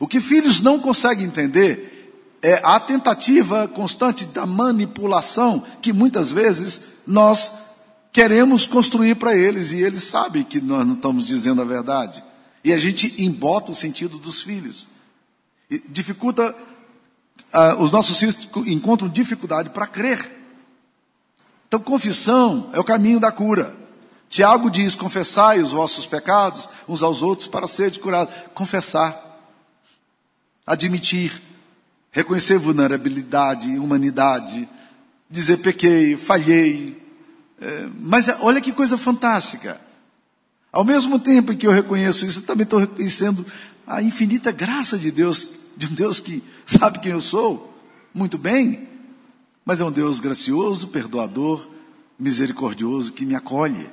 O 0.00 0.08
que 0.08 0.20
filhos 0.20 0.60
não 0.60 0.78
conseguem 0.78 1.26
entender 1.26 2.38
é 2.42 2.60
a 2.62 2.80
tentativa 2.80 3.68
constante 3.68 4.24
da 4.24 4.46
manipulação 4.46 5.62
que 5.80 5.92
muitas 5.92 6.30
vezes 6.30 6.80
nós 7.06 7.52
queremos 8.12 8.66
construir 8.66 9.16
para 9.16 9.36
eles 9.36 9.72
e 9.72 9.82
eles 9.82 10.04
sabem 10.04 10.44
que 10.44 10.60
nós 10.60 10.86
não 10.86 10.94
estamos 10.94 11.26
dizendo 11.26 11.60
a 11.60 11.64
verdade. 11.64 12.22
E 12.64 12.72
a 12.72 12.78
gente 12.78 13.22
embota 13.22 13.72
o 13.72 13.74
sentido 13.74 14.18
dos 14.18 14.42
filhos. 14.42 14.88
E 15.70 15.82
dificulta, 15.88 16.54
uh, 17.54 17.82
os 17.82 17.90
nossos 17.90 18.18
filhos 18.18 18.36
encontram 18.66 19.08
dificuldade 19.08 19.70
para 19.70 19.86
crer. 19.86 20.30
Então, 21.68 21.80
confissão 21.80 22.70
é 22.72 22.80
o 22.80 22.84
caminho 22.84 23.18
da 23.18 23.32
cura. 23.32 23.74
Tiago 24.28 24.70
diz: 24.70 24.94
confessai 24.94 25.60
os 25.60 25.72
vossos 25.72 26.06
pecados 26.06 26.68
uns 26.88 27.02
aos 27.02 27.22
outros 27.22 27.48
para 27.48 27.66
serem 27.66 28.00
curados. 28.00 28.34
Confessar, 28.52 29.16
admitir, 30.66 31.40
reconhecer 32.10 32.58
vulnerabilidade, 32.58 33.78
humanidade, 33.78 34.68
dizer 35.30 35.58
pequei, 35.58 36.16
falhei. 36.16 37.02
É, 37.60 37.88
mas 38.00 38.28
olha 38.40 38.60
que 38.60 38.72
coisa 38.72 38.98
fantástica. 38.98 39.80
Ao 40.72 40.84
mesmo 40.84 41.20
tempo 41.20 41.52
em 41.52 41.56
que 41.56 41.66
eu 41.66 41.70
reconheço 41.70 42.26
isso, 42.26 42.40
eu 42.40 42.46
também 42.46 42.64
estou 42.64 42.80
reconhecendo 42.80 43.46
a 43.86 44.02
infinita 44.02 44.50
graça 44.50 44.98
de 44.98 45.10
Deus, 45.10 45.46
de 45.76 45.86
um 45.86 45.94
Deus 45.94 46.20
que 46.20 46.42
sabe 46.64 46.98
quem 46.98 47.12
eu 47.12 47.20
sou, 47.20 47.72
muito 48.12 48.38
bem, 48.38 48.88
mas 49.64 49.80
é 49.80 49.84
um 49.84 49.92
Deus 49.92 50.20
gracioso, 50.20 50.88
perdoador, 50.88 51.68
misericordioso, 52.18 53.12
que 53.12 53.24
me 53.24 53.34
acolhe, 53.34 53.90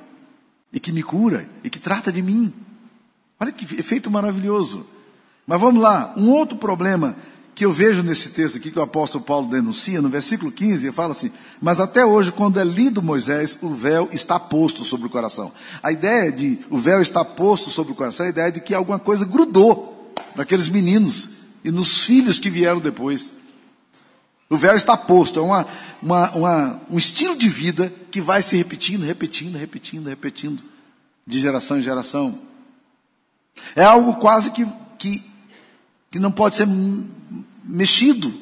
e 0.72 0.78
que 0.78 0.92
me 0.92 1.02
cura, 1.02 1.48
e 1.64 1.70
que 1.70 1.78
trata 1.78 2.12
de 2.12 2.22
mim. 2.22 2.52
Olha 3.40 3.52
que 3.52 3.64
efeito 3.78 4.10
maravilhoso. 4.10 4.86
Mas 5.46 5.60
vamos 5.60 5.82
lá, 5.82 6.14
um 6.16 6.30
outro 6.30 6.56
problema 6.56 7.16
que 7.54 7.64
eu 7.64 7.72
vejo 7.72 8.02
nesse 8.02 8.30
texto 8.30 8.56
aqui 8.56 8.70
que 8.70 8.78
o 8.78 8.82
apóstolo 8.82 9.24
Paulo 9.24 9.48
denuncia, 9.48 10.00
no 10.00 10.08
versículo 10.08 10.50
15, 10.50 10.86
ele 10.86 10.92
fala 10.92 11.12
assim: 11.12 11.30
Mas 11.60 11.80
até 11.80 12.04
hoje, 12.04 12.32
quando 12.32 12.58
é 12.58 12.64
lido 12.64 13.02
Moisés, 13.02 13.58
o 13.60 13.70
véu 13.70 14.08
está 14.12 14.38
posto 14.40 14.84
sobre 14.84 15.06
o 15.06 15.10
coração. 15.10 15.52
A 15.82 15.92
ideia 15.92 16.32
de 16.32 16.60
o 16.70 16.78
véu 16.78 17.02
está 17.02 17.24
posto 17.24 17.68
sobre 17.68 17.92
o 17.92 17.96
coração 17.96 18.24
é 18.24 18.28
a 18.28 18.32
ideia 18.32 18.52
de 18.52 18.60
que 18.60 18.74
alguma 18.74 18.98
coisa 18.98 19.24
grudou 19.24 20.12
naqueles 20.34 20.68
meninos 20.68 21.41
e 21.64 21.70
nos 21.70 22.04
filhos 22.04 22.38
que 22.38 22.50
vieram 22.50 22.80
depois. 22.80 23.32
O 24.48 24.56
véu 24.56 24.76
está 24.76 24.96
posto, 24.96 25.38
é 25.38 25.42
uma, 25.42 25.66
uma, 26.02 26.30
uma, 26.32 26.80
um 26.90 26.98
estilo 26.98 27.36
de 27.36 27.48
vida 27.48 27.92
que 28.10 28.20
vai 28.20 28.42
se 28.42 28.56
repetindo, 28.56 29.02
repetindo, 29.02 29.56
repetindo, 29.56 30.06
repetindo, 30.06 30.62
de 31.26 31.40
geração 31.40 31.78
em 31.78 31.82
geração. 31.82 32.38
É 33.74 33.82
algo 33.82 34.14
quase 34.16 34.50
que, 34.50 34.66
que, 34.98 35.24
que 36.10 36.18
não 36.18 36.30
pode 36.30 36.56
ser 36.56 36.68
mexido, 37.64 38.32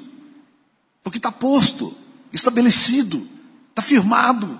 porque 1.04 1.18
está 1.18 1.30
posto, 1.30 1.96
estabelecido, 2.32 3.28
está 3.70 3.82
firmado. 3.82 4.58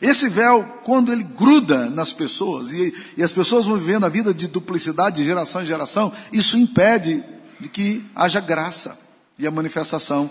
Esse 0.00 0.28
véu, 0.28 0.64
quando 0.82 1.12
ele 1.12 1.22
gruda 1.22 1.90
nas 1.90 2.12
pessoas, 2.12 2.72
e, 2.72 2.94
e, 3.16 3.22
as 3.22 3.32
pessoas 3.32 3.66
vão 3.66 3.76
vivendo 3.76 4.06
a 4.06 4.08
vida 4.08 4.32
de 4.32 4.46
duplicidade 4.46 5.16
de 5.16 5.24
geração 5.24 5.62
em 5.62 5.66
geração, 5.66 6.12
isso 6.32 6.56
impede 6.56 7.22
de 7.58 7.68
que 7.68 8.04
haja 8.14 8.40
graça 8.40 8.98
e 9.38 9.46
a 9.46 9.50
manifestação 9.50 10.30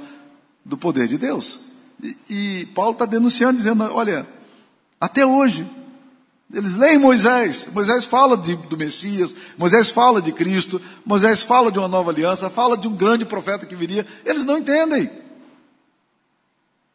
do 0.65 0.75
poder 0.75 1.07
de 1.07 1.17
Deus. 1.17 1.59
E, 2.01 2.17
e 2.29 2.65
Paulo 2.73 2.93
está 2.93 3.05
denunciando, 3.05 3.57
dizendo: 3.57 3.83
olha, 3.83 4.27
até 4.99 5.23
hoje, 5.23 5.69
eles 6.51 6.75
leem 6.75 6.97
Moisés, 6.97 7.69
Moisés 7.71 8.05
fala 8.05 8.35
de, 8.35 8.55
do 8.55 8.75
Messias, 8.75 9.35
Moisés 9.55 9.89
fala 9.89 10.19
de 10.19 10.31
Cristo, 10.31 10.81
Moisés 11.05 11.43
fala 11.43 11.71
de 11.71 11.77
uma 11.77 11.87
nova 11.87 12.09
aliança, 12.09 12.49
fala 12.49 12.75
de 12.75 12.87
um 12.87 12.95
grande 12.95 13.23
profeta 13.23 13.67
que 13.67 13.75
viria, 13.75 14.05
eles 14.25 14.45
não 14.45 14.57
entendem. 14.57 15.11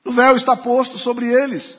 O 0.05 0.11
véu 0.11 0.37
está 0.37 0.57
posto 0.57 0.99
sobre 0.99 1.27
eles. 1.27 1.79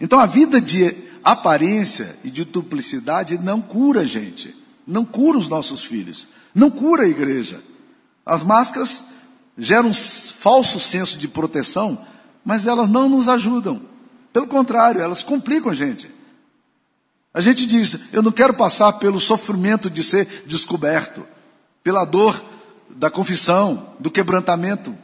Então 0.00 0.18
a 0.18 0.26
vida 0.26 0.60
de 0.60 0.94
aparência 1.22 2.16
e 2.22 2.30
de 2.30 2.44
duplicidade 2.44 3.38
não 3.38 3.60
cura 3.60 4.00
a 4.00 4.04
gente, 4.04 4.54
não 4.86 5.04
cura 5.04 5.38
os 5.38 5.48
nossos 5.48 5.84
filhos, 5.84 6.28
não 6.54 6.70
cura 6.70 7.04
a 7.04 7.08
igreja. 7.08 7.62
As 8.24 8.42
máscaras 8.42 9.04
geram 9.56 9.90
um 9.90 9.94
falso 9.94 10.78
senso 10.78 11.18
de 11.18 11.28
proteção, 11.28 12.04
mas 12.44 12.66
elas 12.66 12.88
não 12.88 13.08
nos 13.08 13.28
ajudam. 13.28 13.82
Pelo 14.32 14.46
contrário, 14.46 15.00
elas 15.00 15.22
complicam 15.22 15.70
a 15.70 15.74
gente. 15.74 16.10
A 17.32 17.40
gente 17.40 17.66
diz, 17.66 17.98
eu 18.12 18.22
não 18.22 18.30
quero 18.30 18.54
passar 18.54 18.92
pelo 18.94 19.18
sofrimento 19.18 19.90
de 19.90 20.02
ser 20.02 20.44
descoberto, 20.46 21.26
pela 21.82 22.04
dor 22.04 22.42
da 22.90 23.10
confissão, 23.10 23.94
do 23.98 24.10
quebrantamento. 24.10 24.96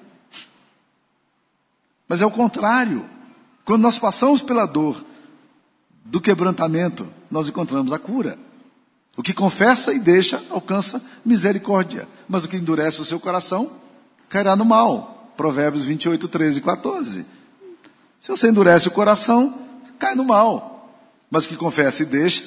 Mas 2.07 2.23
é 2.23 2.27
o 2.27 2.31
contrário. 2.31 3.09
Quando 3.71 3.83
nós 3.83 4.01
passamos 4.01 4.43
pela 4.43 4.67
dor 4.67 5.01
do 6.05 6.21
quebrantamento, 6.21 7.07
nós 7.31 7.47
encontramos 7.47 7.93
a 7.93 8.01
cura. 8.01 8.37
O 9.17 9.23
que 9.23 9.33
confessa 9.33 9.93
e 9.93 10.01
deixa 10.01 10.43
alcança 10.51 11.01
misericórdia, 11.25 12.09
mas 12.29 12.45
o 12.45 12.49
que 12.49 12.57
endurece 12.57 13.01
o 13.01 13.05
seu 13.05 13.21
coração 13.21 13.71
cairá 14.29 14.57
no 14.57 14.65
mal. 14.65 15.33
Provérbios 15.37 15.85
28, 15.85 16.27
13 16.27 16.59
e 16.59 16.63
14. 16.63 17.27
Se 18.21 18.29
você 18.33 18.49
endurece 18.49 18.89
o 18.89 18.91
coração, 18.91 19.57
cai 20.01 20.17
no 20.17 20.25
mal. 20.25 20.93
Mas 21.31 21.47
que 21.47 21.55
confessa 21.55 22.03
e 22.03 22.07
deixa, 22.07 22.43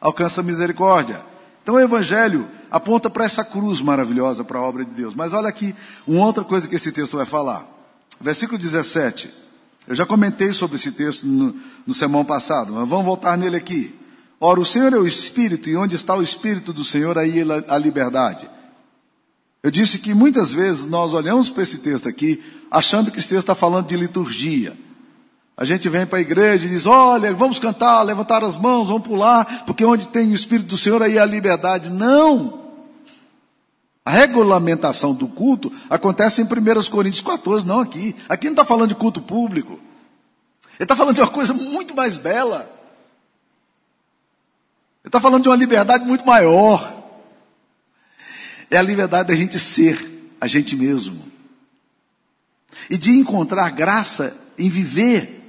alcança 0.00 0.44
misericórdia. 0.44 1.24
Então 1.60 1.74
o 1.74 1.80
Evangelho 1.80 2.48
aponta 2.70 3.10
para 3.10 3.24
essa 3.24 3.44
cruz 3.44 3.80
maravilhosa, 3.80 4.44
para 4.44 4.60
a 4.60 4.62
obra 4.62 4.84
de 4.84 4.92
Deus. 4.92 5.12
Mas 5.12 5.32
olha 5.32 5.48
aqui, 5.48 5.74
uma 6.06 6.24
outra 6.24 6.44
coisa 6.44 6.68
que 6.68 6.76
esse 6.76 6.92
texto 6.92 7.16
vai 7.16 7.26
falar. 7.26 7.66
Versículo 8.20 8.56
17. 8.56 9.39
Eu 9.86 9.94
já 9.94 10.04
comentei 10.06 10.52
sobre 10.52 10.76
esse 10.76 10.92
texto 10.92 11.26
no, 11.26 11.54
no 11.86 11.94
sermão 11.94 12.24
passado, 12.24 12.72
mas 12.72 12.88
vamos 12.88 13.04
voltar 13.04 13.36
nele 13.36 13.56
aqui. 13.56 13.94
Ora, 14.40 14.60
o 14.60 14.64
Senhor 14.64 14.92
é 14.92 14.96
o 14.96 15.06
Espírito, 15.06 15.68
e 15.68 15.76
onde 15.76 15.96
está 15.96 16.14
o 16.14 16.22
Espírito 16.22 16.72
do 16.72 16.84
Senhor, 16.84 17.18
aí 17.18 17.44
a 17.68 17.76
liberdade. 17.76 18.48
Eu 19.62 19.70
disse 19.70 19.98
que 19.98 20.14
muitas 20.14 20.52
vezes 20.52 20.86
nós 20.86 21.12
olhamos 21.12 21.50
para 21.50 21.62
esse 21.62 21.78
texto 21.78 22.08
aqui 22.08 22.42
achando 22.70 23.10
que 23.10 23.18
esse 23.18 23.28
texto 23.28 23.40
está 23.42 23.54
falando 23.54 23.88
de 23.88 23.96
liturgia. 23.96 24.76
A 25.56 25.64
gente 25.64 25.86
vem 25.90 26.06
para 26.06 26.18
a 26.18 26.22
igreja 26.22 26.66
e 26.66 26.70
diz: 26.70 26.86
olha, 26.86 27.34
vamos 27.34 27.58
cantar, 27.58 28.02
levantar 28.02 28.42
as 28.42 28.56
mãos, 28.56 28.88
vamos 28.88 29.06
pular, 29.06 29.64
porque 29.66 29.84
onde 29.84 30.08
tem 30.08 30.30
o 30.30 30.34
Espírito 30.34 30.68
do 30.68 30.76
Senhor 30.78 31.02
aí 31.02 31.18
a 31.18 31.26
liberdade. 31.26 31.90
Não! 31.90 32.59
A 34.10 34.12
regulamentação 34.12 35.14
do 35.14 35.28
culto 35.28 35.72
acontece 35.88 36.42
em 36.42 36.44
1 36.44 36.90
Coríntios 36.90 37.22
14, 37.22 37.64
não 37.64 37.78
aqui. 37.78 38.16
Aqui 38.28 38.46
não 38.46 38.54
está 38.54 38.64
falando 38.64 38.88
de 38.88 38.96
culto 38.96 39.22
público. 39.22 39.74
Ele 40.74 40.80
está 40.80 40.96
falando 40.96 41.14
de 41.14 41.20
uma 41.20 41.30
coisa 41.30 41.54
muito 41.54 41.94
mais 41.94 42.16
bela. 42.16 42.62
Ele 45.04 45.10
está 45.10 45.20
falando 45.20 45.44
de 45.44 45.48
uma 45.48 45.54
liberdade 45.54 46.04
muito 46.04 46.26
maior. 46.26 46.92
É 48.68 48.78
a 48.78 48.82
liberdade 48.82 49.28
da 49.28 49.36
gente 49.36 49.60
ser 49.60 50.34
a 50.40 50.48
gente 50.48 50.74
mesmo. 50.74 51.24
E 52.90 52.98
de 52.98 53.12
encontrar 53.12 53.70
graça 53.70 54.36
em 54.58 54.68
viver 54.68 55.40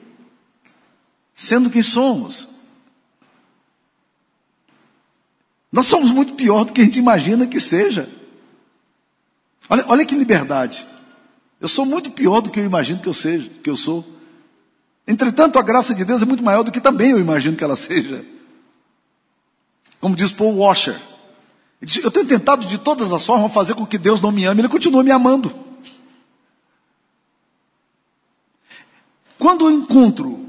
sendo 1.34 1.72
quem 1.72 1.82
somos. 1.82 2.48
Nós 5.72 5.88
somos 5.88 6.12
muito 6.12 6.36
pior 6.36 6.64
do 6.64 6.74
que 6.74 6.82
a 6.82 6.84
gente 6.84 7.00
imagina 7.00 7.48
que 7.48 7.60
seja. 7.60 8.21
Olha, 9.72 9.86
olha 9.88 10.06
que 10.06 10.14
liberdade. 10.14 10.86
Eu 11.58 11.70
sou 11.70 11.86
muito 11.86 12.12
pior 12.12 12.42
do 12.42 12.50
que 12.50 12.60
eu 12.60 12.66
imagino 12.66 13.00
que 13.00 13.08
eu 13.08 13.14
seja, 13.14 13.50
que 13.64 13.70
eu 13.70 13.76
sou. 13.78 14.06
Entretanto, 15.08 15.58
a 15.58 15.62
graça 15.62 15.96
de 15.96 16.04
Deus 16.04 16.22
é 16.22 16.26
muito 16.26 16.44
maior 16.44 16.62
do 16.62 16.74
que 16.74 16.82
também 16.82 17.12
eu 17.12 17.20
imagino 17.20 17.56
que 17.56 17.64
ela 17.64 17.78
seja. 17.78 18.26
Como 20.02 20.14
diz 20.14 20.30
Paul 20.30 20.58
Washer, 20.58 21.00
eu 22.04 22.12
tenho 22.12 22.28
tentado 22.28 22.66
de 22.66 22.80
todas 22.80 23.14
as 23.14 23.26
formas 23.26 23.54
fazer 23.54 23.74
com 23.74 23.86
que 23.86 23.98
Deus 23.98 24.20
não 24.20 24.30
me 24.30 24.44
ame, 24.44 24.60
Ele 24.60 24.68
continua 24.68 25.04
me 25.04 25.12
amando. 25.12 25.56
Quando 29.38 29.70
eu 29.70 29.72
encontro 29.72 30.48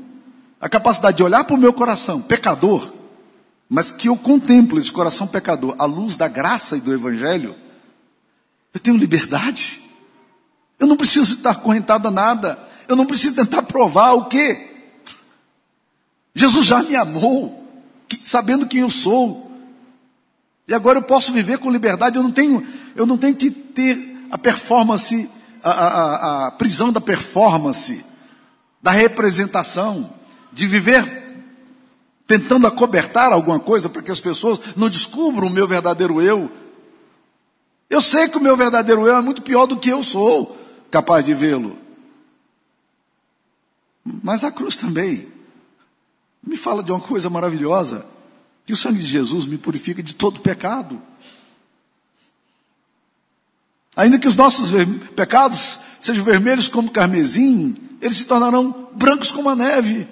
a 0.60 0.68
capacidade 0.68 1.18
de 1.18 1.22
olhar 1.22 1.44
para 1.44 1.54
o 1.54 1.58
meu 1.58 1.72
coração, 1.72 2.20
pecador, 2.20 2.92
mas 3.68 3.92
que 3.92 4.08
eu 4.08 4.16
contemplo 4.16 4.80
esse 4.80 4.90
coração 4.90 5.28
pecador 5.28 5.76
à 5.78 5.84
luz 5.84 6.16
da 6.16 6.26
graça 6.26 6.76
e 6.76 6.80
do 6.80 6.92
Evangelho, 6.92 7.61
eu 8.72 8.80
tenho 8.80 8.96
liberdade. 8.96 9.82
Eu 10.78 10.86
não 10.86 10.96
preciso 10.96 11.34
estar 11.34 11.56
correntado 11.56 12.08
a 12.08 12.10
nada. 12.10 12.58
Eu 12.88 12.96
não 12.96 13.06
preciso 13.06 13.34
tentar 13.34 13.62
provar 13.62 14.12
o 14.12 14.26
quê? 14.26 14.70
Jesus 16.34 16.66
já 16.66 16.82
me 16.82 16.96
amou, 16.96 17.66
sabendo 18.24 18.66
quem 18.66 18.80
eu 18.80 18.90
sou. 18.90 19.50
E 20.66 20.74
agora 20.74 20.98
eu 20.98 21.02
posso 21.02 21.32
viver 21.32 21.58
com 21.58 21.70
liberdade, 21.70 22.16
eu 22.16 22.22
não 22.22 22.30
tenho, 22.30 22.66
eu 22.96 23.04
não 23.04 23.18
tenho 23.18 23.34
que 23.34 23.50
ter 23.50 24.26
a 24.30 24.38
performance, 24.38 25.28
a, 25.62 25.70
a, 25.70 26.46
a 26.46 26.50
prisão 26.52 26.92
da 26.92 27.00
performance, 27.00 28.04
da 28.82 28.90
representação, 28.90 30.12
de 30.52 30.66
viver 30.66 31.22
tentando 32.26 32.66
acobertar 32.66 33.32
alguma 33.32 33.60
coisa 33.60 33.88
para 33.88 34.00
que 34.00 34.10
as 34.10 34.20
pessoas 34.20 34.58
não 34.74 34.88
descubram 34.88 35.48
o 35.48 35.52
meu 35.52 35.68
verdadeiro 35.68 36.22
eu. 36.22 36.50
Eu 37.92 38.00
sei 38.00 38.26
que 38.26 38.38
o 38.38 38.40
meu 38.40 38.56
verdadeiro 38.56 39.06
eu 39.06 39.18
é 39.18 39.20
muito 39.20 39.42
pior 39.42 39.66
do 39.66 39.78
que 39.78 39.90
eu 39.90 40.02
sou 40.02 40.58
capaz 40.90 41.22
de 41.22 41.34
vê-lo. 41.34 41.76
Mas 44.02 44.42
a 44.42 44.50
cruz 44.50 44.78
também 44.78 45.28
me 46.42 46.56
fala 46.56 46.82
de 46.82 46.90
uma 46.90 47.02
coisa 47.02 47.28
maravilhosa, 47.28 48.06
que 48.64 48.72
o 48.72 48.76
sangue 48.78 49.00
de 49.00 49.06
Jesus 49.06 49.44
me 49.44 49.58
purifica 49.58 50.02
de 50.02 50.14
todo 50.14 50.40
pecado. 50.40 51.02
Ainda 53.94 54.18
que 54.18 54.26
os 54.26 54.36
nossos 54.36 54.70
pecados 55.14 55.78
sejam 56.00 56.24
vermelhos 56.24 56.68
como 56.68 56.90
carmesim, 56.90 57.74
eles 58.00 58.16
se 58.16 58.24
tornarão 58.24 58.88
brancos 58.94 59.30
como 59.30 59.50
a 59.50 59.54
neve. 59.54 60.08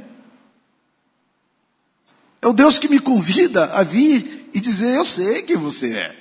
É 2.42 2.46
o 2.46 2.52
Deus 2.52 2.78
que 2.78 2.88
me 2.88 2.98
convida 2.98 3.72
a 3.72 3.82
vir 3.82 4.50
e 4.52 4.60
dizer: 4.60 4.94
Eu 4.94 5.06
sei 5.06 5.42
quem 5.44 5.56
você 5.56 5.94
é. 5.94 6.20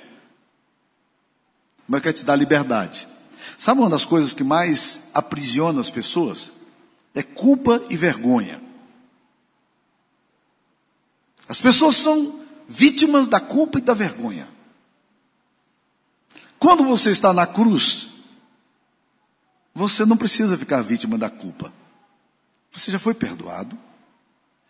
Mas 1.90 2.02
quer 2.02 2.12
te 2.12 2.24
dar 2.24 2.36
liberdade. 2.36 3.08
Sabe 3.58 3.80
uma 3.80 3.90
das 3.90 4.04
coisas 4.04 4.32
que 4.32 4.44
mais 4.44 5.00
aprisiona 5.12 5.80
as 5.80 5.90
pessoas? 5.90 6.52
É 7.12 7.20
culpa 7.20 7.82
e 7.90 7.96
vergonha. 7.96 8.62
As 11.48 11.60
pessoas 11.60 11.96
são 11.96 12.44
vítimas 12.68 13.26
da 13.26 13.40
culpa 13.40 13.78
e 13.78 13.82
da 13.82 13.92
vergonha. 13.92 14.46
Quando 16.60 16.84
você 16.84 17.10
está 17.10 17.32
na 17.32 17.44
cruz, 17.44 18.10
você 19.74 20.04
não 20.04 20.16
precisa 20.16 20.56
ficar 20.56 20.82
vítima 20.82 21.18
da 21.18 21.28
culpa. 21.28 21.72
Você 22.70 22.92
já 22.92 23.00
foi 23.00 23.14
perdoado. 23.14 23.76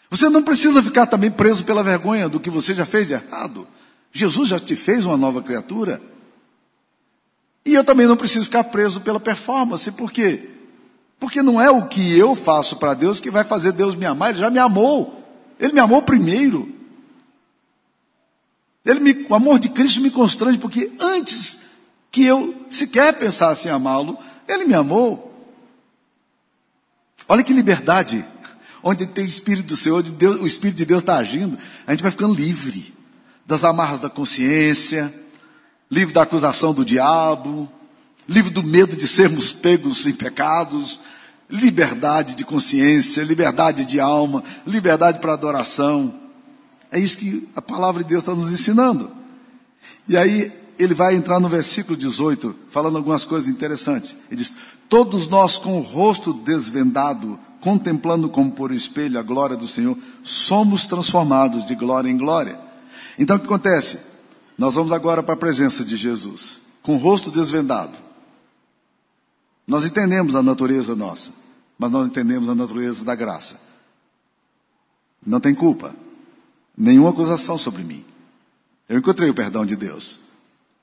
Você 0.08 0.30
não 0.30 0.42
precisa 0.42 0.82
ficar 0.82 1.06
também 1.06 1.30
preso 1.30 1.66
pela 1.66 1.82
vergonha 1.82 2.30
do 2.30 2.40
que 2.40 2.48
você 2.48 2.72
já 2.72 2.86
fez 2.86 3.08
de 3.08 3.12
errado. 3.12 3.68
Jesus 4.10 4.48
já 4.48 4.58
te 4.58 4.74
fez 4.74 5.04
uma 5.04 5.18
nova 5.18 5.42
criatura. 5.42 6.00
E 7.64 7.74
eu 7.74 7.84
também 7.84 8.06
não 8.06 8.16
preciso 8.16 8.46
ficar 8.46 8.64
preso 8.64 9.00
pela 9.00 9.20
performance. 9.20 9.90
Por 9.92 10.10
quê? 10.10 10.48
Porque 11.18 11.42
não 11.42 11.60
é 11.60 11.70
o 11.70 11.86
que 11.86 12.18
eu 12.18 12.34
faço 12.34 12.76
para 12.76 12.94
Deus 12.94 13.20
que 13.20 13.30
vai 13.30 13.44
fazer 13.44 13.72
Deus 13.72 13.94
me 13.94 14.06
amar. 14.06 14.30
Ele 14.30 14.38
já 14.38 14.50
me 14.50 14.58
amou. 14.58 15.22
Ele 15.58 15.72
me 15.74 15.80
amou 15.80 16.00
primeiro. 16.00 16.72
Ele 18.84 19.00
me, 19.00 19.26
o 19.28 19.34
amor 19.34 19.58
de 19.58 19.68
Cristo 19.68 20.00
me 20.00 20.10
constrange, 20.10 20.56
porque 20.58 20.90
antes 20.98 21.58
que 22.10 22.24
eu 22.24 22.54
sequer 22.70 23.12
pensasse 23.12 23.68
em 23.68 23.70
amá-lo, 23.70 24.18
ele 24.48 24.64
me 24.64 24.74
amou. 24.74 25.30
Olha 27.28 27.44
que 27.44 27.52
liberdade. 27.52 28.24
Onde 28.82 29.06
tem 29.06 29.24
o 29.24 29.28
Espírito 29.28 29.66
do 29.66 29.76
Senhor, 29.76 30.02
de 30.02 30.10
Deus, 30.10 30.40
o 30.40 30.46
Espírito 30.46 30.78
de 30.78 30.86
Deus 30.86 31.02
está 31.02 31.16
agindo, 31.16 31.58
a 31.86 31.90
gente 31.90 32.02
vai 32.02 32.10
ficando 32.10 32.34
livre 32.34 32.94
das 33.44 33.62
amarras 33.62 34.00
da 34.00 34.08
consciência, 34.08 35.12
livre 35.90 36.14
da 36.14 36.22
acusação 36.22 36.72
do 36.72 36.84
diabo, 36.84 37.68
livre 38.28 38.50
do 38.50 38.62
medo 38.62 38.96
de 38.96 39.08
sermos 39.08 39.50
pegos 39.50 40.06
em 40.06 40.12
pecados, 40.12 41.00
liberdade 41.48 42.36
de 42.36 42.44
consciência, 42.44 43.24
liberdade 43.24 43.84
de 43.84 43.98
alma, 43.98 44.44
liberdade 44.64 45.18
para 45.18 45.32
adoração. 45.32 46.14
É 46.92 46.98
isso 46.98 47.18
que 47.18 47.48
a 47.56 47.60
palavra 47.60 48.04
de 48.04 48.10
Deus 48.10 48.22
está 48.22 48.34
nos 48.34 48.52
ensinando. 48.52 49.10
E 50.08 50.16
aí, 50.16 50.52
ele 50.78 50.94
vai 50.94 51.14
entrar 51.14 51.40
no 51.40 51.48
versículo 51.48 51.96
18, 51.96 52.54
falando 52.68 52.96
algumas 52.96 53.24
coisas 53.24 53.48
interessantes. 53.50 54.16
Ele 54.30 54.40
diz: 54.40 54.54
Todos 54.88 55.26
nós 55.26 55.58
com 55.58 55.78
o 55.78 55.82
rosto 55.82 56.32
desvendado, 56.32 57.38
contemplando 57.60 58.28
como 58.28 58.52
por 58.52 58.72
espelho 58.72 59.18
a 59.18 59.22
glória 59.22 59.56
do 59.56 59.68
Senhor, 59.68 59.96
somos 60.22 60.86
transformados 60.86 61.66
de 61.66 61.74
glória 61.74 62.08
em 62.08 62.16
glória. 62.16 62.58
Então 63.18 63.36
o 63.36 63.38
que 63.40 63.46
acontece? 63.46 64.09
Nós 64.60 64.74
vamos 64.74 64.92
agora 64.92 65.22
para 65.22 65.32
a 65.32 65.38
presença 65.38 65.82
de 65.82 65.96
Jesus, 65.96 66.60
com 66.82 66.94
o 66.94 66.98
rosto 66.98 67.30
desvendado. 67.30 67.96
Nós 69.66 69.86
entendemos 69.86 70.34
a 70.34 70.42
natureza 70.42 70.94
nossa, 70.94 71.32
mas 71.78 71.90
nós 71.90 72.06
entendemos 72.06 72.46
a 72.46 72.54
natureza 72.54 73.02
da 73.02 73.14
graça. 73.14 73.58
Não 75.26 75.40
tem 75.40 75.54
culpa, 75.54 75.96
nenhuma 76.76 77.08
acusação 77.08 77.56
sobre 77.56 77.82
mim. 77.82 78.04
Eu 78.86 78.98
encontrei 78.98 79.30
o 79.30 79.34
perdão 79.34 79.64
de 79.64 79.76
Deus. 79.76 80.20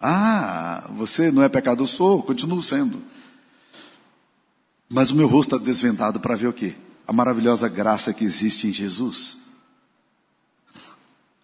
Ah, 0.01 0.89
você 0.95 1.31
não 1.31 1.43
é 1.43 1.47
pecador, 1.47 1.87
sou, 1.87 2.23
continuo 2.23 2.63
sendo. 2.63 2.99
Mas 4.89 5.11
o 5.11 5.15
meu 5.15 5.27
rosto 5.27 5.55
está 5.55 5.63
desvendado 5.63 6.19
para 6.19 6.35
ver 6.35 6.47
o 6.47 6.53
quê? 6.53 6.75
A 7.07 7.13
maravilhosa 7.13 7.69
graça 7.69 8.11
que 8.11 8.25
existe 8.25 8.67
em 8.67 8.73
Jesus. 8.73 9.37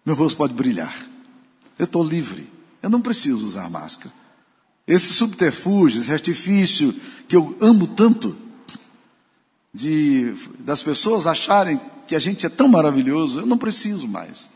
Meu 0.04 0.16
rosto 0.16 0.36
pode 0.36 0.52
brilhar. 0.52 1.13
Eu 1.78 1.84
estou 1.84 2.04
livre. 2.04 2.50
Eu 2.82 2.90
não 2.90 3.00
preciso 3.00 3.46
usar 3.46 3.68
máscara. 3.70 4.12
Esse 4.86 5.14
subterfúgio, 5.14 6.00
esse 6.00 6.12
artifício 6.12 6.94
que 7.26 7.34
eu 7.34 7.56
amo 7.60 7.86
tanto, 7.86 8.36
de 9.72 10.34
das 10.58 10.82
pessoas 10.82 11.26
acharem 11.26 11.80
que 12.06 12.14
a 12.14 12.18
gente 12.18 12.46
é 12.46 12.48
tão 12.48 12.68
maravilhoso, 12.68 13.40
eu 13.40 13.46
não 13.46 13.58
preciso 13.58 14.06
mais. 14.06 14.50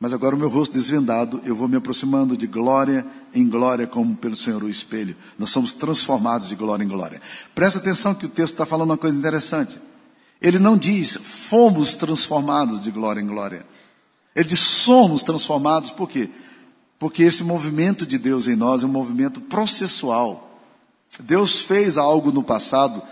Mas 0.00 0.12
agora 0.12 0.34
o 0.34 0.38
meu 0.38 0.48
rosto 0.48 0.72
desvendado, 0.72 1.40
eu 1.44 1.54
vou 1.54 1.68
me 1.68 1.76
aproximando 1.76 2.36
de 2.36 2.48
glória 2.48 3.06
em 3.32 3.48
glória, 3.48 3.86
como 3.86 4.16
pelo 4.16 4.34
Senhor 4.34 4.60
o 4.60 4.68
espelho. 4.68 5.14
Nós 5.38 5.50
somos 5.50 5.72
transformados 5.72 6.48
de 6.48 6.56
glória 6.56 6.82
em 6.82 6.88
glória. 6.88 7.22
Presta 7.54 7.78
atenção 7.78 8.12
que 8.12 8.26
o 8.26 8.28
texto 8.28 8.54
está 8.54 8.66
falando 8.66 8.90
uma 8.90 8.98
coisa 8.98 9.16
interessante. 9.16 9.78
Ele 10.40 10.58
não 10.58 10.76
diz 10.76 11.16
fomos 11.22 11.94
transformados 11.94 12.82
de 12.82 12.90
glória 12.90 13.20
em 13.20 13.26
glória. 13.26 13.64
Ele 14.34 14.48
diz 14.48 14.60
somos 14.60 15.22
transformados, 15.22 15.90
por 15.90 16.08
quê? 16.08 16.30
Porque 16.98 17.22
esse 17.22 17.44
movimento 17.44 18.06
de 18.06 18.18
Deus 18.18 18.48
em 18.48 18.56
nós 18.56 18.82
é 18.82 18.86
um 18.86 18.90
movimento 18.90 19.40
processual. 19.40 20.60
Deus 21.20 21.60
fez 21.60 21.98
algo 21.98 22.32
no 22.32 22.42
passado, 22.42 23.02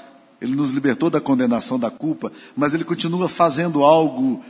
Ele 0.41 0.55
nos 0.55 0.71
libertou 0.71 1.11
da 1.11 1.21
condenação 1.21 1.79
da 1.79 1.91
culpa, 1.91 2.33
mas 2.57 2.73
Ele 2.73 2.85
continua 2.85 3.29
fazendo 3.29 3.85
algo 3.85 4.43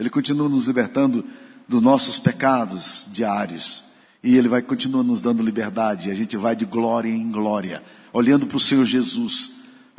ele 0.00 0.08
continua 0.08 0.48
nos 0.48 0.66
libertando 0.66 1.22
dos 1.68 1.82
nossos 1.82 2.18
pecados 2.18 3.06
diários. 3.12 3.84
E 4.24 4.34
Ele 4.34 4.48
vai 4.48 4.62
continuar 4.62 5.02
nos 5.02 5.20
dando 5.20 5.42
liberdade. 5.42 6.10
A 6.10 6.14
gente 6.14 6.38
vai 6.38 6.56
de 6.56 6.64
glória 6.64 7.10
em 7.10 7.30
glória, 7.30 7.84
olhando 8.10 8.46
para 8.46 8.56
o 8.56 8.60
Senhor 8.60 8.86
Jesus, 8.86 9.50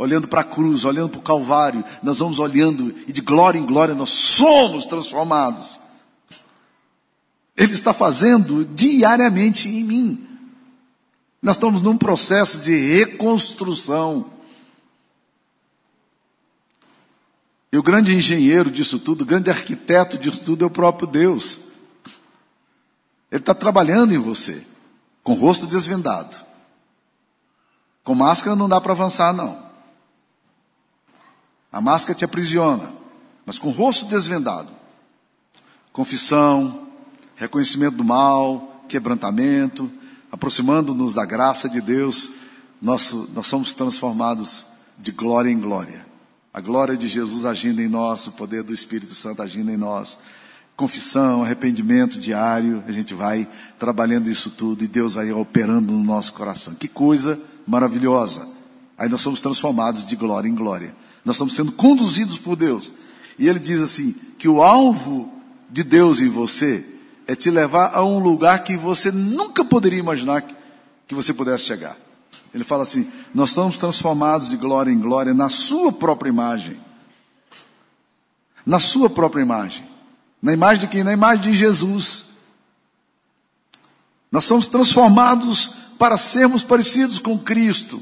olhando 0.02 0.28
para 0.28 0.42
a 0.42 0.44
cruz, 0.44 0.84
olhando 0.84 1.12
para 1.12 1.20
o 1.20 1.24
Calvário. 1.24 1.86
Nós 2.02 2.18
vamos 2.18 2.40
olhando 2.40 2.96
e 3.08 3.14
de 3.14 3.22
glória 3.22 3.60
em 3.60 3.66
glória 3.66 3.94
nós 3.94 4.10
somos 4.10 4.88
transformados. 4.88 5.80
Ele 7.56 7.74
está 7.74 7.94
fazendo 7.94 8.66
diariamente 8.66 9.70
em 9.70 9.84
mim. 9.84 10.28
Nós 11.40 11.56
estamos 11.56 11.84
num 11.84 11.96
processo 11.96 12.62
de 12.62 12.76
reconstrução. 12.76 14.26
E 17.72 17.78
o 17.78 17.84
grande 17.84 18.16
engenheiro 18.16 18.72
disso 18.72 18.98
tudo, 18.98 19.22
o 19.22 19.26
grande 19.26 19.52
arquiteto 19.52 20.18
disso 20.18 20.44
tudo 20.44 20.64
é 20.64 20.68
o 20.68 20.72
próprio 20.72 21.08
Deus. 21.08 21.60
Ele 23.32 23.42
está 23.42 23.54
trabalhando 23.54 24.16
em 24.16 24.18
você, 24.18 24.66
com 25.24 25.34
o 25.34 25.40
rosto 25.40 25.68
desvendado. 25.68 26.44
Com 28.04 28.16
máscara 28.16 28.56
não 28.56 28.68
dá 28.68 28.82
para 28.82 28.94
avançar, 28.94 29.32
não. 29.32 29.71
A 31.72 31.80
máscara 31.80 32.18
te 32.18 32.26
aprisiona, 32.26 32.94
mas 33.46 33.58
com 33.58 33.70
o 33.70 33.72
rosto 33.72 34.06
desvendado. 34.06 34.70
Confissão, 35.94 36.88
reconhecimento 37.36 37.98
do 37.98 38.04
mal, 38.04 38.84
quebrantamento, 38.88 39.90
aproximando-nos 40.32 41.14
da 41.14 41.26
graça 41.26 41.70
de 41.70 41.80
Deus, 41.82 42.30
nós, 42.82 43.16
somos 43.44 43.74
transformados 43.74 44.66
de 44.98 45.12
glória 45.12 45.50
em 45.50 45.60
glória. 45.60 46.06
A 46.54 46.60
glória 46.60 46.98
de 46.98 47.08
Jesus 47.08 47.46
agindo 47.46 47.82
em 47.82 47.88
nós, 47.88 48.28
o 48.28 48.32
poder 48.32 48.64
do 48.64 48.74
Espírito 48.74 49.14
Santo 49.14 49.42
agindo 49.42 49.72
em 49.72 49.78
nós. 49.78 50.20
Confissão, 50.76 51.44
arrependimento 51.44 52.20
diário, 52.20 52.84
a 52.88 52.92
gente 52.92 53.14
vai 53.14 53.48
trabalhando 53.78 54.30
isso 54.30 54.50
tudo 54.50 54.84
e 54.84 54.88
Deus 54.88 55.14
vai 55.14 55.32
operando 55.32 55.94
no 55.94 56.04
nosso 56.04 56.34
coração. 56.34 56.74
Que 56.74 56.88
coisa 56.88 57.40
maravilhosa. 57.66 58.48
Aí 58.98 59.08
nós 59.08 59.22
somos 59.22 59.40
transformados 59.40 60.06
de 60.06 60.16
glória 60.16 60.50
em 60.50 60.56
glória. 60.56 60.96
Nós 61.24 61.36
estamos 61.36 61.56
sendo 61.56 61.72
conduzidos 61.72 62.38
por 62.38 62.56
Deus. 62.56 62.94
E 63.38 63.48
ele 63.48 63.60
diz 63.60 63.80
assim: 63.80 64.16
que 64.38 64.48
o 64.48 64.62
alvo 64.62 65.32
de 65.70 65.84
Deus 65.84 66.20
em 66.20 66.28
você 66.28 66.86
é 67.28 67.36
te 67.36 67.50
levar 67.50 67.96
a 67.96 68.04
um 68.04 68.20
lugar 68.20 68.64
que 68.64 68.76
você 68.76 69.12
nunca 69.12 69.64
poderia 69.64 70.00
imaginar 70.00 70.44
que 71.08 71.16
você 71.16 71.34
pudesse 71.34 71.66
chegar. 71.66 71.98
Ele 72.54 72.64
fala 72.64 72.84
assim: 72.84 73.12
nós 73.34 73.50
estamos 73.50 73.78
transformados 73.78 74.50
de 74.50 74.58
glória 74.58 74.92
em 74.92 75.00
glória 75.00 75.34
na 75.34 75.50
Sua 75.50 75.92
própria 75.92 76.30
imagem. 76.30 76.80
Na 78.66 78.80
Sua 78.80 79.10
própria 79.10 79.42
imagem. 79.42 79.88
Na 80.42 80.54
imagem 80.54 80.82
de 80.82 80.88
quem? 80.88 81.04
Na 81.04 81.14
imagem 81.14 81.52
de 81.52 81.54
Jesus. 81.54 82.26
Nós 84.32 84.46
somos 84.46 84.68
transformados 84.68 85.74
para 86.00 86.18
sermos 86.18 86.64
parecidos 86.64 87.20
com 87.20 87.38
Cristo. 87.38 88.02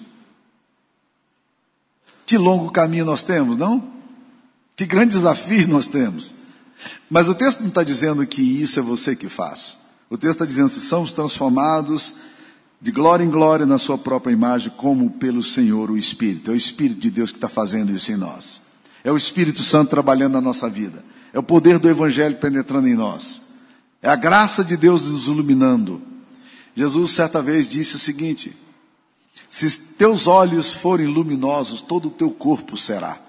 Que 2.30 2.38
longo 2.38 2.70
caminho 2.70 3.06
nós 3.06 3.24
temos, 3.24 3.58
não? 3.58 3.84
Que 4.76 4.86
grande 4.86 5.16
desafio 5.16 5.68
nós 5.68 5.88
temos. 5.88 6.36
Mas 7.10 7.28
o 7.28 7.34
texto 7.34 7.62
não 7.62 7.70
está 7.70 7.84
dizendo 7.84 8.24
que 8.28 8.40
isso 8.40 8.80
é 8.80 8.84
você 8.84 9.16
que 9.16 9.28
faz. 9.28 9.80
O 10.12 10.16
texto 10.16 10.34
está 10.34 10.46
dizendo 10.46 10.68
assim: 10.68 10.82
somos 10.82 11.12
transformados 11.12 12.14
de 12.80 12.92
glória 12.92 13.24
em 13.24 13.32
glória 13.32 13.66
na 13.66 13.80
sua 13.80 13.98
própria 13.98 14.32
imagem, 14.32 14.72
como 14.78 15.10
pelo 15.10 15.42
Senhor, 15.42 15.90
o 15.90 15.98
Espírito. 15.98 16.52
É 16.52 16.54
o 16.54 16.56
Espírito 16.56 17.00
de 17.00 17.10
Deus 17.10 17.32
que 17.32 17.38
está 17.38 17.50
fazendo 17.50 17.92
isso 17.92 18.12
em 18.12 18.16
nós. 18.16 18.62
É 19.04 19.12
o 19.12 19.18
Espírito 19.18 19.64
Santo 19.64 19.90
trabalhando 19.90 20.34
na 20.34 20.42
nossa 20.42 20.70
vida. 20.70 21.04
É 21.34 21.40
o 21.40 21.44
poder 21.44 21.80
do 21.80 21.90
Evangelho 21.90 22.36
penetrando 22.36 22.88
em 22.88 22.94
nós. 22.94 23.42
É 24.04 24.08
a 24.08 24.16
graça 24.16 24.64
de 24.64 24.78
Deus 24.78 25.02
nos 25.02 25.26
iluminando. 25.26 26.00
Jesus 26.76 27.10
certa 27.10 27.42
vez 27.42 27.68
disse 27.68 27.96
o 27.96 28.00
seguinte: 28.00 28.56
se 29.50 29.82
teus 29.82 30.28
olhos 30.28 30.74
forem 30.74 31.08
luminosos, 31.08 31.82
todo 31.82 32.10
o 32.10 32.12
teu 32.12 32.30
corpo 32.30 32.78
será. 32.78 33.20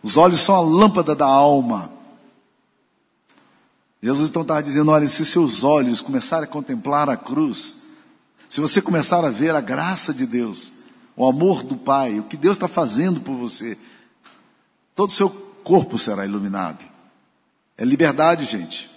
Os 0.00 0.16
olhos 0.16 0.40
são 0.40 0.54
a 0.54 0.60
lâmpada 0.60 1.14
da 1.14 1.26
alma. 1.26 1.90
Jesus 4.00 4.30
então 4.30 4.42
estava 4.42 4.62
dizendo: 4.62 4.90
olha, 4.90 5.08
se 5.08 5.24
seus 5.26 5.64
olhos 5.64 6.00
começarem 6.00 6.44
a 6.44 6.50
contemplar 6.50 7.08
a 7.08 7.16
cruz, 7.16 7.76
se 8.48 8.60
você 8.60 8.80
começar 8.80 9.24
a 9.24 9.30
ver 9.30 9.54
a 9.54 9.60
graça 9.60 10.14
de 10.14 10.24
Deus, 10.24 10.72
o 11.16 11.26
amor 11.26 11.64
do 11.64 11.76
Pai, 11.76 12.20
o 12.20 12.24
que 12.24 12.36
Deus 12.36 12.56
está 12.56 12.68
fazendo 12.68 13.20
por 13.20 13.34
você, 13.34 13.76
todo 14.94 15.08
o 15.08 15.12
seu 15.12 15.28
corpo 15.28 15.98
será 15.98 16.24
iluminado. 16.24 16.84
É 17.76 17.84
liberdade, 17.84 18.44
gente. 18.44 18.88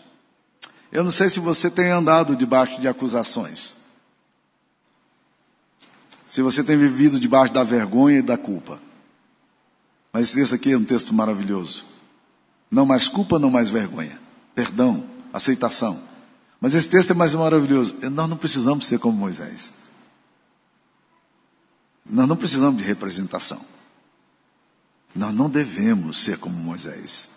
Eu 0.91 1.04
não 1.04 1.12
sei 1.12 1.30
se 1.30 1.39
você 1.39 1.71
tem 1.71 1.89
andado 1.89 2.36
debaixo 2.36 2.80
de 2.80 2.88
acusações. 2.88 3.76
Se 6.38 6.41
você 6.43 6.63
tem 6.63 6.78
vivido 6.78 7.19
debaixo 7.19 7.52
da 7.52 7.63
vergonha 7.63 8.19
e 8.19 8.21
da 8.21 8.38
culpa. 8.38 8.80
Mas 10.13 10.38
esse 10.38 10.54
aqui 10.54 10.71
é 10.71 10.78
um 10.78 10.84
texto 10.84 11.12
maravilhoso. 11.12 11.84
Não 12.69 12.86
mais 12.86 13.08
culpa, 13.08 13.39
não 13.39 13.50
mais 13.50 13.71
vergonha. 13.71 14.21
Perdão, 14.54 15.10
aceitação. 15.34 16.00
Mas 16.62 16.76
esse 16.76 16.89
texto 16.89 17.10
é 17.10 17.15
mais 17.15 17.34
maravilhoso. 17.34 17.95
Nós 18.12 18.30
não 18.30 18.38
precisamos 18.38 18.86
ser 18.86 19.00
como 19.00 19.17
Moisés. 19.17 19.73
Nós 22.08 22.28
não 22.28 22.38
precisamos 22.38 22.78
de 22.78 22.88
representação. 22.88 23.65
Nós 25.15 25.34
não 25.34 25.50
devemos 25.50 26.19
ser 26.19 26.38
como 26.38 26.56
Moisés. 26.56 27.30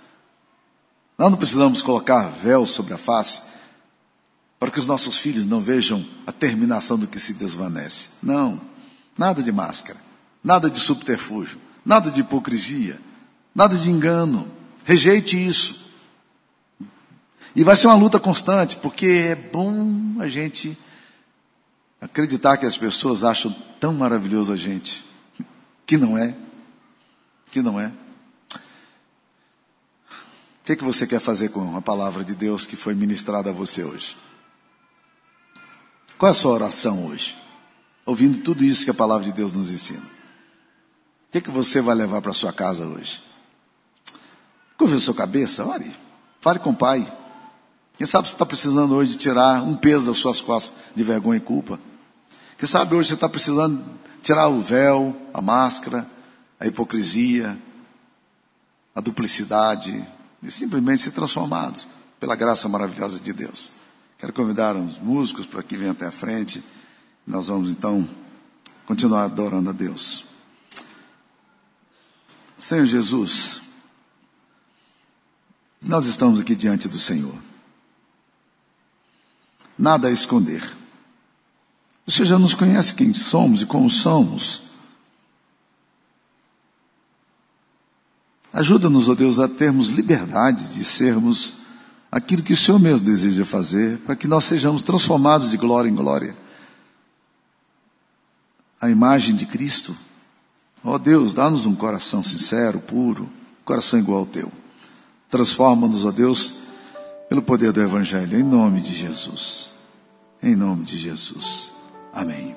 Nós 1.16 1.30
não 1.30 1.38
precisamos 1.38 1.80
colocar 1.80 2.28
véu 2.28 2.66
sobre 2.66 2.92
a 2.92 2.98
face 2.98 3.40
para 4.58 4.70
que 4.70 4.78
os 4.78 4.86
nossos 4.86 5.16
filhos 5.16 5.46
não 5.46 5.62
vejam 5.62 6.06
a 6.26 6.32
terminação 6.32 6.98
do 6.98 7.06
que 7.06 7.18
se 7.18 7.32
desvanece. 7.32 8.10
Não, 8.22 8.68
nada 9.20 9.42
de 9.42 9.52
máscara, 9.52 10.00
nada 10.42 10.70
de 10.70 10.80
subterfúgio, 10.80 11.60
nada 11.84 12.10
de 12.10 12.22
hipocrisia, 12.22 12.98
nada 13.54 13.76
de 13.76 13.90
engano. 13.90 14.50
Rejeite 14.82 15.36
isso. 15.36 15.90
E 17.54 17.62
vai 17.62 17.76
ser 17.76 17.88
uma 17.88 17.96
luta 17.96 18.18
constante, 18.18 18.78
porque 18.78 19.06
é 19.06 19.34
bom 19.34 20.18
a 20.20 20.26
gente 20.26 20.78
acreditar 22.00 22.56
que 22.56 22.64
as 22.64 22.78
pessoas 22.78 23.22
acham 23.22 23.54
tão 23.78 23.92
maravilhoso 23.92 24.54
a 24.54 24.56
gente, 24.56 25.04
que 25.84 25.98
não 25.98 26.16
é, 26.16 26.34
que 27.50 27.60
não 27.60 27.78
é. 27.78 27.92
O 28.54 28.58
que, 30.64 30.72
é 30.72 30.76
que 30.76 30.84
você 30.84 31.06
quer 31.06 31.20
fazer 31.20 31.50
com 31.50 31.76
a 31.76 31.82
palavra 31.82 32.24
de 32.24 32.34
Deus 32.34 32.66
que 32.66 32.76
foi 32.76 32.94
ministrada 32.94 33.50
a 33.50 33.52
você 33.52 33.84
hoje? 33.84 34.16
Qual 36.16 36.28
é 36.28 36.32
a 36.32 36.34
sua 36.34 36.52
oração 36.52 37.04
hoje? 37.04 37.39
Ouvindo 38.10 38.38
tudo 38.38 38.64
isso 38.64 38.84
que 38.84 38.90
a 38.90 38.94
palavra 38.94 39.24
de 39.24 39.32
Deus 39.32 39.52
nos 39.52 39.70
ensina. 39.70 40.00
O 40.00 41.30
que, 41.30 41.38
é 41.38 41.40
que 41.40 41.48
você 41.48 41.80
vai 41.80 41.94
levar 41.94 42.20
para 42.20 42.32
sua 42.32 42.52
casa 42.52 42.84
hoje? 42.84 43.22
Curva 44.76 44.98
sua 44.98 45.14
cabeça, 45.14 45.64
ore. 45.64 45.94
Fale 46.40 46.58
com 46.58 46.70
o 46.70 46.76
pai. 46.76 47.06
Quem 47.96 48.04
sabe 48.08 48.26
você 48.26 48.34
está 48.34 48.44
precisando 48.44 48.96
hoje 48.96 49.16
tirar 49.16 49.62
um 49.62 49.76
peso 49.76 50.06
das 50.06 50.18
suas 50.18 50.40
costas 50.40 50.76
de 50.92 51.04
vergonha 51.04 51.36
e 51.36 51.40
culpa. 51.40 51.78
Quem 52.58 52.68
sabe 52.68 52.96
hoje 52.96 53.10
você 53.10 53.14
está 53.14 53.28
precisando 53.28 53.80
tirar 54.20 54.48
o 54.48 54.60
véu, 54.60 55.14
a 55.32 55.40
máscara, 55.40 56.04
a 56.58 56.66
hipocrisia, 56.66 57.56
a 58.92 59.00
duplicidade, 59.00 60.04
e 60.42 60.50
simplesmente 60.50 61.02
ser 61.02 61.12
transformados 61.12 61.86
pela 62.18 62.34
graça 62.34 62.68
maravilhosa 62.68 63.20
de 63.20 63.32
Deus. 63.32 63.70
Quero 64.18 64.32
convidar 64.32 64.74
os 64.74 64.98
músicos 64.98 65.46
para 65.46 65.62
que 65.62 65.76
venham 65.76 65.92
até 65.92 66.06
a 66.06 66.10
frente. 66.10 66.60
Nós 67.26 67.48
vamos 67.48 67.70
então 67.70 68.08
continuar 68.86 69.24
adorando 69.24 69.70
a 69.70 69.72
Deus. 69.72 70.24
Senhor 72.58 72.84
Jesus, 72.84 73.62
nós 75.82 76.06
estamos 76.06 76.40
aqui 76.40 76.54
diante 76.54 76.88
do 76.88 76.98
Senhor. 76.98 77.34
Nada 79.78 80.08
a 80.08 80.10
esconder. 80.10 80.76
Você 82.06 82.24
já 82.24 82.38
nos 82.38 82.54
conhece 82.54 82.94
quem 82.94 83.14
somos 83.14 83.62
e 83.62 83.66
como 83.66 83.88
somos. 83.88 84.64
Ajuda-nos, 88.52 89.08
ó 89.08 89.12
oh 89.12 89.14
Deus, 89.14 89.38
a 89.38 89.48
termos 89.48 89.90
liberdade 89.90 90.74
de 90.74 90.84
sermos 90.84 91.56
aquilo 92.10 92.42
que 92.42 92.52
o 92.52 92.56
Senhor 92.56 92.80
mesmo 92.80 93.06
deseja 93.06 93.44
fazer, 93.44 93.98
para 93.98 94.16
que 94.16 94.26
nós 94.26 94.44
sejamos 94.44 94.82
transformados 94.82 95.50
de 95.50 95.56
glória 95.56 95.88
em 95.88 95.94
glória. 95.94 96.36
A 98.80 98.88
imagem 98.88 99.36
de 99.36 99.46
Cristo 99.46 99.96
Ó 100.82 100.94
oh 100.94 100.98
Deus, 100.98 101.34
dá-nos 101.34 101.66
um 101.66 101.74
coração 101.74 102.22
sincero, 102.22 102.80
puro, 102.80 103.28
coração 103.64 104.00
igual 104.00 104.20
ao 104.20 104.26
teu. 104.26 104.50
Transforma-nos, 105.28 106.04
ó 106.04 106.08
oh 106.08 106.12
Deus, 106.12 106.54
pelo 107.28 107.42
poder 107.42 107.70
do 107.72 107.82
Evangelho, 107.82 108.38
em 108.38 108.42
nome 108.42 108.80
de 108.80 108.94
Jesus. 108.94 109.72
Em 110.42 110.56
nome 110.56 110.84
de 110.84 110.96
Jesus. 110.96 111.70
Amém. 112.14 112.56